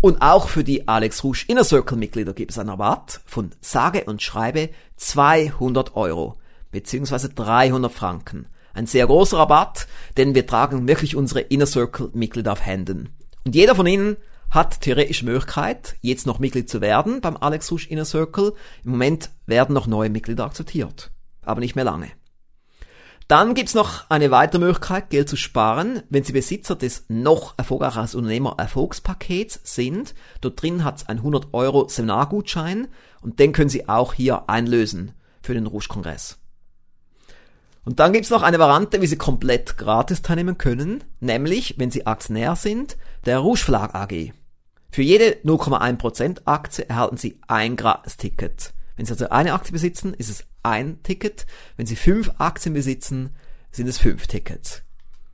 Und 0.00 0.20
auch 0.20 0.48
für 0.48 0.62
die 0.62 0.88
Alex 0.88 1.24
Rouge 1.24 1.44
Inner 1.48 1.64
Circle 1.64 1.96
Mitglieder 1.96 2.34
gibt 2.34 2.50
es 2.50 2.58
einen 2.58 2.68
Rabatt 2.68 3.20
von 3.24 3.50
sage 3.60 4.04
und 4.04 4.22
schreibe 4.22 4.70
200 4.96 5.96
Euro 5.96 6.36
beziehungsweise 6.70 7.30
300 7.30 7.90
Franken. 7.90 8.46
Ein 8.74 8.86
sehr 8.86 9.06
großer 9.06 9.38
Rabatt, 9.38 9.86
denn 10.18 10.34
wir 10.34 10.46
tragen 10.46 10.86
wirklich 10.86 11.16
unsere 11.16 11.40
Inner 11.40 11.66
Circle 11.66 12.10
Mitglieder 12.12 12.52
auf 12.52 12.64
Händen. 12.64 13.08
Und 13.44 13.54
jeder 13.54 13.74
von 13.74 13.86
ihnen 13.86 14.18
hat 14.50 14.82
theoretisch 14.82 15.22
Möglichkeit, 15.22 15.96
jetzt 16.02 16.26
noch 16.26 16.38
Mitglied 16.38 16.68
zu 16.68 16.82
werden 16.82 17.22
beim 17.22 17.36
Alex 17.38 17.72
Rouge 17.72 17.88
Inner 17.88 18.04
Circle. 18.04 18.52
Im 18.84 18.90
Moment 18.90 19.30
werden 19.46 19.74
noch 19.74 19.86
neue 19.86 20.10
Mitglieder 20.10 20.44
akzeptiert, 20.44 21.10
aber 21.42 21.60
nicht 21.60 21.76
mehr 21.76 21.84
lange. 21.84 22.10
Dann 23.28 23.54
gibt's 23.54 23.74
noch 23.74 24.08
eine 24.08 24.30
weitere 24.30 24.60
Möglichkeit, 24.60 25.10
Geld 25.10 25.28
zu 25.28 25.36
sparen, 25.36 26.02
wenn 26.10 26.22
Sie 26.22 26.32
Besitzer 26.32 26.76
des 26.76 27.06
noch 27.08 27.54
erfolgreichen 27.56 28.16
Unternehmer 28.16 28.54
Erfolgspakets 28.58 29.60
sind. 29.64 30.14
Dort 30.40 30.62
drin 30.62 30.84
hat's 30.84 31.08
einen 31.08 31.18
100 31.18 31.52
Euro 31.52 31.88
Seminargutschein 31.88 32.86
und 33.22 33.40
den 33.40 33.52
können 33.52 33.68
Sie 33.68 33.88
auch 33.88 34.14
hier 34.14 34.48
einlösen 34.48 35.12
für 35.42 35.54
den 35.54 35.66
Rouge-Kongress. 35.66 36.38
Und 37.84 37.98
dann 37.98 38.12
gibt's 38.12 38.30
noch 38.30 38.42
eine 38.42 38.60
Variante, 38.60 39.00
wie 39.00 39.06
Sie 39.08 39.16
komplett 39.16 39.76
gratis 39.76 40.22
teilnehmen 40.22 40.56
können, 40.56 41.02
nämlich, 41.18 41.74
wenn 41.78 41.90
Sie 41.90 42.06
Aktionär 42.06 42.54
sind, 42.54 42.96
der 43.24 43.38
Rouge 43.38 43.64
Verlag 43.64 43.94
AG. 43.94 44.32
Für 44.92 45.02
jede 45.02 45.38
0,1% 45.44 46.42
Aktie 46.44 46.88
erhalten 46.88 47.16
Sie 47.16 47.40
ein 47.48 47.74
Gratis-Ticket. 47.74 48.72
Wenn 48.96 49.04
Sie 49.04 49.12
also 49.12 49.28
eine 49.28 49.52
Aktie 49.52 49.72
besitzen, 49.72 50.14
ist 50.14 50.30
es 50.30 50.44
ein 50.66 51.02
Ticket. 51.02 51.46
Wenn 51.76 51.86
Sie 51.86 51.96
fünf 51.96 52.30
Aktien 52.38 52.74
besitzen, 52.74 53.34
sind 53.70 53.88
es 53.88 53.96
fünf 53.98 54.26
Tickets. 54.26 54.82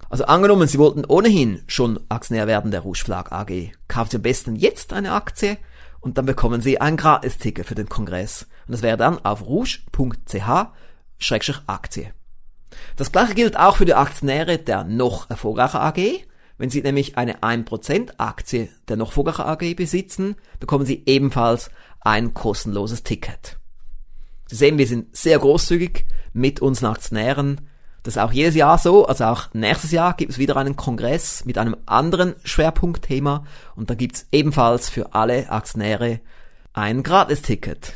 Also 0.08 0.26
angenommen, 0.26 0.68
Sie 0.68 0.78
wollten 0.78 1.04
ohnehin 1.06 1.64
schon 1.66 1.98
Aktionär 2.10 2.46
werden 2.46 2.70
der 2.70 2.80
Rouge 2.80 3.02
Flag 3.02 3.32
AG. 3.32 3.72
Kaufen 3.88 4.10
Sie 4.10 4.16
am 4.16 4.22
besten 4.22 4.54
jetzt 4.56 4.92
eine 4.92 5.12
Aktie 5.12 5.56
und 6.00 6.18
dann 6.18 6.26
bekommen 6.26 6.60
Sie 6.60 6.78
ein 6.80 6.98
Gratis-Ticket 6.98 7.64
für 7.64 7.74
den 7.74 7.88
Kongress. 7.88 8.46
Und 8.66 8.72
das 8.72 8.82
wäre 8.82 8.98
dann 8.98 9.24
auf 9.24 9.46
rouge.ch-aktie. 9.46 12.12
Das 12.96 13.12
gleiche 13.12 13.34
gilt 13.34 13.56
auch 13.56 13.76
für 13.76 13.86
die 13.86 13.94
Aktionäre 13.94 14.58
der 14.58 14.84
noch 14.84 15.30
erfolgreichen 15.30 15.78
AG. 15.78 16.26
Wenn 16.58 16.68
Sie 16.68 16.82
nämlich 16.82 17.16
eine 17.16 17.40
1% 17.40 18.18
Aktie 18.18 18.68
der 18.88 18.96
noch 18.96 19.08
erfolgreichen 19.08 19.46
AG 19.46 19.76
besitzen, 19.76 20.36
bekommen 20.60 20.84
Sie 20.84 21.04
ebenfalls 21.06 21.70
ein 22.00 22.34
kostenloses 22.34 23.02
Ticket. 23.02 23.61
Sie 24.52 24.58
sehen, 24.58 24.76
wir 24.76 24.86
sind 24.86 25.16
sehr 25.16 25.38
großzügig 25.38 26.04
mit 26.34 26.60
unseren 26.60 26.90
Aktionären. 26.90 27.62
Das 28.02 28.16
ist 28.16 28.22
auch 28.22 28.32
jedes 28.32 28.54
Jahr 28.54 28.76
so, 28.76 29.06
also 29.06 29.24
auch 29.24 29.48
nächstes 29.54 29.92
Jahr 29.92 30.12
gibt 30.12 30.30
es 30.30 30.36
wieder 30.36 30.58
einen 30.58 30.76
Kongress 30.76 31.46
mit 31.46 31.56
einem 31.56 31.74
anderen 31.86 32.34
Schwerpunktthema 32.44 33.46
und 33.76 33.88
da 33.88 33.94
gibt 33.94 34.16
es 34.16 34.26
ebenfalls 34.30 34.90
für 34.90 35.14
alle 35.14 35.48
Aktionäre 35.48 36.20
ein 36.74 37.02
Gratis-Ticket. 37.02 37.94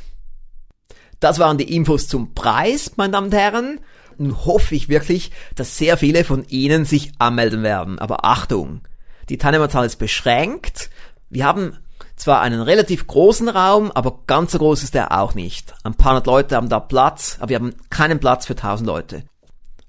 Das 1.20 1.38
waren 1.38 1.58
die 1.58 1.76
Infos 1.76 2.08
zum 2.08 2.32
Preis, 2.32 2.92
meine 2.96 3.12
Damen 3.12 3.26
und 3.26 3.34
Herren. 3.34 3.80
Nun 4.16 4.46
hoffe 4.46 4.76
ich 4.76 4.88
wirklich, 4.88 5.32
dass 5.56 5.76
sehr 5.76 5.98
viele 5.98 6.24
von 6.24 6.42
Ihnen 6.48 6.86
sich 6.86 7.12
anmelden 7.18 7.62
werden. 7.62 7.98
Aber 7.98 8.24
Achtung, 8.24 8.80
die 9.28 9.36
Teilnehmerzahl 9.36 9.84
ist 9.84 9.96
beschränkt. 9.96 10.88
Wir 11.28 11.44
haben 11.44 11.76
zwar 12.16 12.40
einen 12.40 12.60
relativ 12.60 13.06
großen 13.06 13.48
Raum, 13.48 13.92
aber 13.92 14.20
ganz 14.26 14.52
so 14.52 14.58
groß 14.58 14.82
ist 14.82 14.94
er 14.94 15.20
auch 15.20 15.34
nicht. 15.34 15.74
Ein 15.84 15.94
paar 15.94 16.12
hundert 16.12 16.26
Leute 16.26 16.56
haben 16.56 16.68
da 16.68 16.80
Platz, 16.80 17.36
aber 17.38 17.50
wir 17.50 17.56
haben 17.56 17.74
keinen 17.90 18.18
Platz 18.18 18.46
für 18.46 18.56
tausend 18.56 18.86
Leute. 18.86 19.24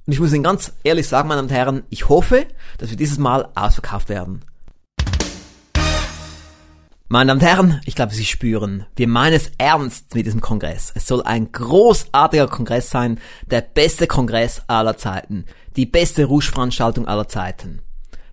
Und 0.06 0.13
ich 0.13 0.20
muss 0.20 0.34
Ihnen 0.34 0.44
ganz 0.44 0.74
ehrlich 0.84 1.08
sagen, 1.08 1.28
meine 1.28 1.40
Damen 1.40 1.50
und 1.50 1.56
Herren, 1.56 1.84
ich 1.90 2.08
hoffe, 2.08 2.46
dass 2.78 2.90
wir 2.90 2.98
dieses 2.98 3.18
Mal 3.18 3.50
ausverkauft 3.56 4.10
werden. 4.10 4.46
Meine 7.10 7.30
Damen 7.30 7.40
und 7.40 7.46
Herren, 7.46 7.82
ich 7.86 7.96
glaube, 7.96 8.13
Sie 8.13 8.26
spüren, 8.26 8.86
wir 8.98 9.08
meinen 9.08 9.36
es 9.36 9.52
ernst 9.58 10.13
mit 10.13 10.26
diesem 10.26 10.42
Kongress. 10.42 10.92
Es 10.94 11.08
soll 11.08 11.24
ein 11.24 11.52
großartiger 11.52 12.48
Kongress 12.48 12.90
sein, 12.90 13.20
der 13.50 13.62
beste 13.62 14.08
Kongress 14.08 14.62
aller 14.68 14.98
Zeiten, 14.98 15.46
die 15.78 15.86
beste 15.86 16.26
Rouge-Veranstaltung 16.26 17.08
aller 17.08 17.28
Zeiten. 17.30 17.82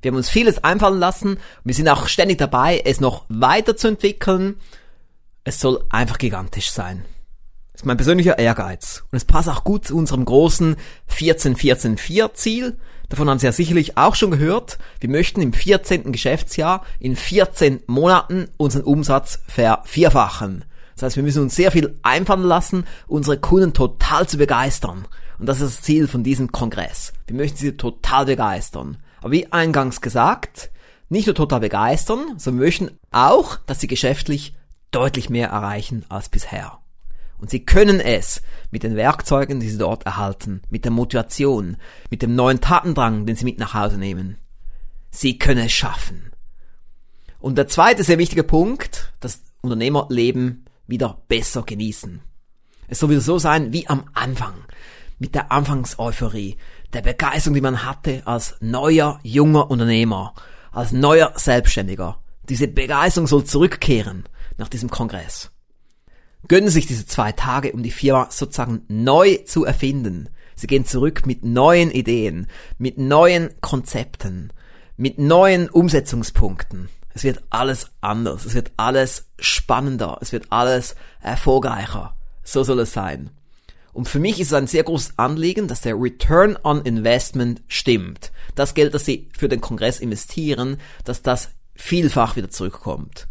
Wir 0.04 0.10
haben 0.10 0.18
uns 0.18 0.28
vieles 0.28 0.62
einfallen 0.62 0.98
lassen. 0.98 1.38
Wir 1.64 1.74
sind 1.74 1.88
auch 1.88 2.08
ständig 2.08 2.36
dabei, 2.36 2.82
es 2.84 3.00
noch 3.00 3.24
weiterzuentwickeln. 3.30 4.56
Es 5.44 5.60
soll 5.60 5.82
einfach 5.88 6.18
gigantisch 6.18 6.70
sein. 6.70 7.06
Das 7.72 7.80
ist 7.80 7.86
mein 7.86 7.96
persönlicher 7.96 8.38
Ehrgeiz. 8.38 9.04
Und 9.10 9.16
es 9.16 9.24
passt 9.24 9.48
auch 9.48 9.64
gut 9.64 9.86
zu 9.86 9.96
unserem 9.96 10.26
großen 10.26 10.76
14-14-4 11.10 12.34
Ziel. 12.34 12.78
Davon 13.08 13.30
haben 13.30 13.38
Sie 13.38 13.46
ja 13.46 13.52
sicherlich 13.52 13.96
auch 13.96 14.14
schon 14.14 14.30
gehört. 14.30 14.76
Wir 15.00 15.08
möchten 15.08 15.40
im 15.40 15.54
14. 15.54 16.12
Geschäftsjahr 16.12 16.84
in 17.00 17.16
14 17.16 17.84
Monaten 17.86 18.48
unseren 18.58 18.84
Umsatz 18.84 19.40
vervierfachen. 19.46 20.66
Das 20.96 21.04
heißt, 21.04 21.16
wir 21.16 21.22
müssen 21.22 21.42
uns 21.42 21.56
sehr 21.56 21.72
viel 21.72 21.98
einfallen 22.02 22.44
lassen, 22.44 22.84
unsere 23.06 23.38
Kunden 23.38 23.72
total 23.72 24.28
zu 24.28 24.36
begeistern. 24.36 25.08
Und 25.38 25.46
das 25.46 25.62
ist 25.62 25.78
das 25.78 25.82
Ziel 25.82 26.08
von 26.08 26.22
diesem 26.22 26.52
Kongress. 26.52 27.14
Wir 27.26 27.36
möchten 27.36 27.56
sie 27.56 27.76
total 27.78 28.26
begeistern. 28.26 28.98
Aber 29.24 29.32
wie 29.32 29.50
eingangs 29.50 30.02
gesagt, 30.02 30.70
nicht 31.08 31.24
nur 31.24 31.34
total 31.34 31.60
begeistern, 31.60 32.34
sondern 32.36 32.62
möchten 32.62 32.90
auch, 33.10 33.56
dass 33.64 33.80
sie 33.80 33.86
geschäftlich 33.86 34.54
deutlich 34.90 35.30
mehr 35.30 35.48
erreichen 35.48 36.04
als 36.10 36.28
bisher. 36.28 36.80
Und 37.38 37.48
sie 37.48 37.64
können 37.64 38.00
es 38.00 38.42
mit 38.70 38.82
den 38.82 38.96
Werkzeugen, 38.96 39.60
die 39.60 39.70
sie 39.70 39.78
dort 39.78 40.04
erhalten, 40.04 40.60
mit 40.68 40.84
der 40.84 40.92
Motivation, 40.92 41.78
mit 42.10 42.20
dem 42.20 42.34
neuen 42.34 42.60
Tatendrang, 42.60 43.24
den 43.24 43.34
sie 43.34 43.46
mit 43.46 43.58
nach 43.58 43.72
Hause 43.72 43.96
nehmen. 43.96 44.36
Sie 45.10 45.38
können 45.38 45.64
es 45.64 45.72
schaffen. 45.72 46.30
Und 47.40 47.56
der 47.56 47.66
zweite 47.66 48.04
sehr 48.04 48.18
wichtige 48.18 48.44
Punkt, 48.44 49.14
das 49.20 49.42
Unternehmerleben 49.62 50.66
wieder 50.86 51.22
besser 51.28 51.62
genießen. 51.62 52.20
Es 52.88 52.98
soll 52.98 53.08
wieder 53.08 53.22
so 53.22 53.38
sein 53.38 53.72
wie 53.72 53.88
am 53.88 54.04
Anfang, 54.12 54.52
mit 55.18 55.34
der 55.34 55.50
Anfangseuphorie, 55.50 56.58
der 56.94 57.02
Begeisterung, 57.02 57.54
die 57.54 57.60
man 57.60 57.84
hatte 57.84 58.22
als 58.24 58.56
neuer, 58.60 59.20
junger 59.22 59.70
Unternehmer, 59.70 60.34
als 60.72 60.92
neuer 60.92 61.32
Selbstständiger. 61.36 62.18
Diese 62.48 62.68
Begeisterung 62.68 63.26
soll 63.26 63.44
zurückkehren 63.44 64.24
nach 64.58 64.68
diesem 64.68 64.90
Kongress. 64.90 65.50
Gönnen 66.46 66.68
sich 66.68 66.86
diese 66.86 67.06
zwei 67.06 67.32
Tage, 67.32 67.72
um 67.72 67.82
die 67.82 67.90
Firma 67.90 68.28
sozusagen 68.30 68.82
neu 68.88 69.38
zu 69.46 69.64
erfinden. 69.64 70.28
Sie 70.54 70.66
gehen 70.66 70.84
zurück 70.84 71.26
mit 71.26 71.44
neuen 71.44 71.90
Ideen, 71.90 72.46
mit 72.78 72.98
neuen 72.98 73.50
Konzepten, 73.60 74.52
mit 74.96 75.18
neuen 75.18 75.68
Umsetzungspunkten. 75.70 76.90
Es 77.14 77.24
wird 77.24 77.42
alles 77.50 77.90
anders. 78.00 78.44
Es 78.44 78.54
wird 78.54 78.72
alles 78.76 79.26
spannender. 79.38 80.18
Es 80.20 80.32
wird 80.32 80.46
alles 80.50 80.96
erfolgreicher. 81.20 82.14
So 82.42 82.62
soll 82.62 82.80
es 82.80 82.92
sein. 82.92 83.30
Und 83.94 84.08
für 84.08 84.18
mich 84.18 84.40
ist 84.40 84.48
es 84.48 84.54
ein 84.54 84.66
sehr 84.66 84.82
großes 84.82 85.18
Anliegen, 85.18 85.68
dass 85.68 85.80
der 85.80 85.94
Return 85.94 86.58
on 86.64 86.82
Investment 86.82 87.62
stimmt. 87.68 88.32
Das 88.56 88.74
Geld, 88.74 88.92
das 88.92 89.04
Sie 89.04 89.28
für 89.38 89.48
den 89.48 89.60
Kongress 89.60 90.00
investieren, 90.00 90.78
dass 91.04 91.22
das 91.22 91.50
vielfach 91.76 92.34
wieder 92.34 92.50
zurückkommt. 92.50 93.28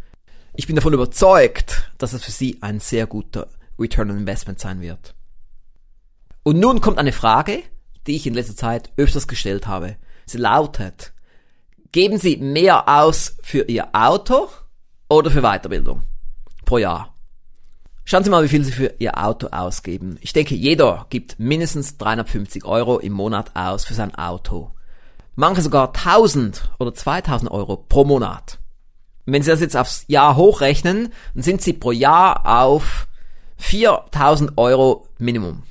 Ich 0.53 0.65
bin 0.65 0.77
davon 0.77 0.93
überzeugt, 0.93 1.91
dass 1.97 2.13
es 2.13 2.23
für 2.23 2.31
Sie 2.31 2.59
ein 2.61 2.79
sehr 2.79 3.07
guter 3.07 3.49
Return 3.77 4.09
on 4.09 4.17
Investment 4.19 4.59
sein 4.59 4.79
wird. 4.79 5.15
Und 6.43 6.59
nun 6.59 6.79
kommt 6.79 6.97
eine 6.97 7.11
Frage, 7.11 7.63
die 8.07 8.15
ich 8.15 8.25
in 8.25 8.33
letzter 8.33 8.55
Zeit 8.55 8.91
öfters 8.95 9.27
gestellt 9.27 9.67
habe. 9.67 9.97
Sie 10.25 10.37
lautet, 10.37 11.11
geben 11.91 12.17
Sie 12.17 12.37
mehr 12.37 12.87
aus 12.87 13.35
für 13.43 13.63
Ihr 13.67 13.89
Auto 13.93 14.47
oder 15.09 15.29
für 15.29 15.41
Weiterbildung 15.41 16.03
pro 16.63 16.77
Jahr? 16.77 17.12
Schauen 18.05 18.23
Sie 18.23 18.29
mal, 18.29 18.43
wie 18.43 18.49
viel 18.49 18.63
Sie 18.63 18.71
für 18.71 18.95
Ihr 18.99 19.17
Auto 19.23 19.47
ausgeben. 19.47 20.17
Ich 20.21 20.33
denke, 20.33 20.55
jeder 20.55 21.05
gibt 21.09 21.39
mindestens 21.39 21.97
350 21.97 22.65
Euro 22.65 22.99
im 22.99 23.13
Monat 23.13 23.55
aus 23.55 23.85
für 23.85 23.93
sein 23.93 24.13
Auto. 24.15 24.71
Manche 25.35 25.61
sogar 25.61 25.93
1000 25.95 26.71
oder 26.79 26.93
2000 26.93 27.49
Euro 27.49 27.77
pro 27.77 28.03
Monat. 28.03 28.59
wenn 29.25 29.41
Sie 29.41 29.49
das 29.49 29.61
jetzt 29.61 29.77
aufs 29.77 30.03
Jahr 30.07 30.35
hochrechnen, 30.35 31.13
dann 31.33 31.43
sind 31.43 31.61
Sie 31.61 31.73
pro 31.73 31.91
Jahr 31.91 32.45
auf 32.45 33.07
4000 33.57 34.57
Euro 34.57 35.07
Minimum 35.17 35.63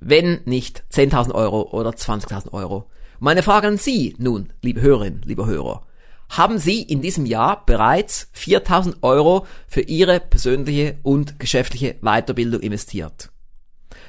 wenn 0.00 0.40
nicht 0.46 0.82
10.000 0.92 1.32
Euro 1.32 1.62
oder 1.70 1.90
20.000 1.90 2.52
Euro. 2.52 2.86
Meine 3.18 3.42
Frage 3.42 3.68
an 3.68 3.76
Sie 3.76 4.16
nun, 4.18 4.52
liebe 4.62 4.80
Hörerinnen, 4.80 5.22
lieber 5.24 5.46
Hörer. 5.46 5.82
Haben 6.30 6.58
Sie 6.58 6.82
in 6.82 7.02
diesem 7.02 7.26
Jahr 7.26 7.66
bereits 7.66 8.28
4.000 8.36 9.02
Euro 9.02 9.48
für 9.66 9.80
Ihre 9.80 10.20
persönliche 10.20 10.98
und 11.02 11.40
geschäftliche 11.40 11.96
Weiterbildung 12.02 12.60
investiert? 12.60 13.30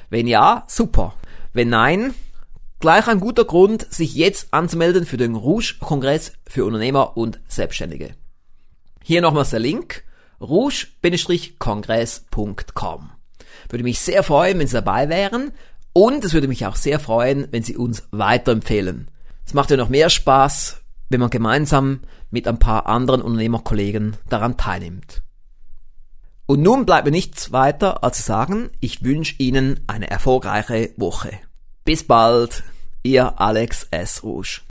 Wenn 0.08 0.28
ja, 0.28 0.62
super. 0.68 1.16
Wenn 1.52 1.70
nein, 1.70 2.14
gleich 2.78 3.08
ein 3.08 3.18
guter 3.18 3.44
Grund, 3.44 3.92
sich 3.92 4.14
jetzt 4.14 4.54
anzumelden 4.54 5.04
für 5.04 5.16
den 5.16 5.34
Rouge-Kongress 5.34 6.34
für 6.46 6.64
Unternehmer 6.64 7.16
und 7.16 7.40
Selbstständige. 7.48 8.14
Hier 9.02 9.20
nochmals 9.20 9.50
der 9.50 9.58
Link 9.58 10.04
rouge-kongress.com. 10.40 13.10
Würde 13.68 13.84
mich 13.84 13.98
sehr 13.98 14.22
freuen, 14.22 14.60
wenn 14.60 14.68
Sie 14.68 14.74
dabei 14.74 15.08
wären. 15.08 15.50
Und 15.92 16.24
es 16.24 16.34
würde 16.34 16.46
mich 16.46 16.66
auch 16.66 16.76
sehr 16.76 17.00
freuen, 17.00 17.48
wenn 17.50 17.64
Sie 17.64 17.76
uns 17.76 18.06
weiterempfehlen. 18.12 19.08
Es 19.44 19.54
macht 19.54 19.72
ja 19.72 19.76
noch 19.76 19.88
mehr 19.88 20.08
Spaß, 20.08 20.81
wenn 21.12 21.20
man 21.20 21.30
gemeinsam 21.30 22.00
mit 22.30 22.48
ein 22.48 22.58
paar 22.58 22.86
anderen 22.86 23.22
Unternehmerkollegen 23.22 24.16
daran 24.28 24.56
teilnimmt. 24.56 25.22
Und 26.46 26.62
nun 26.62 26.86
bleibt 26.86 27.04
mir 27.04 27.12
nichts 27.12 27.52
weiter 27.52 28.02
als 28.02 28.18
zu 28.18 28.22
sagen, 28.24 28.70
ich 28.80 29.04
wünsche 29.04 29.36
Ihnen 29.38 29.80
eine 29.86 30.10
erfolgreiche 30.10 30.90
Woche. 30.96 31.32
Bis 31.84 32.06
bald, 32.06 32.64
Ihr 33.02 33.40
Alex 33.40 33.86
S. 33.90 34.22
Rouge. 34.22 34.62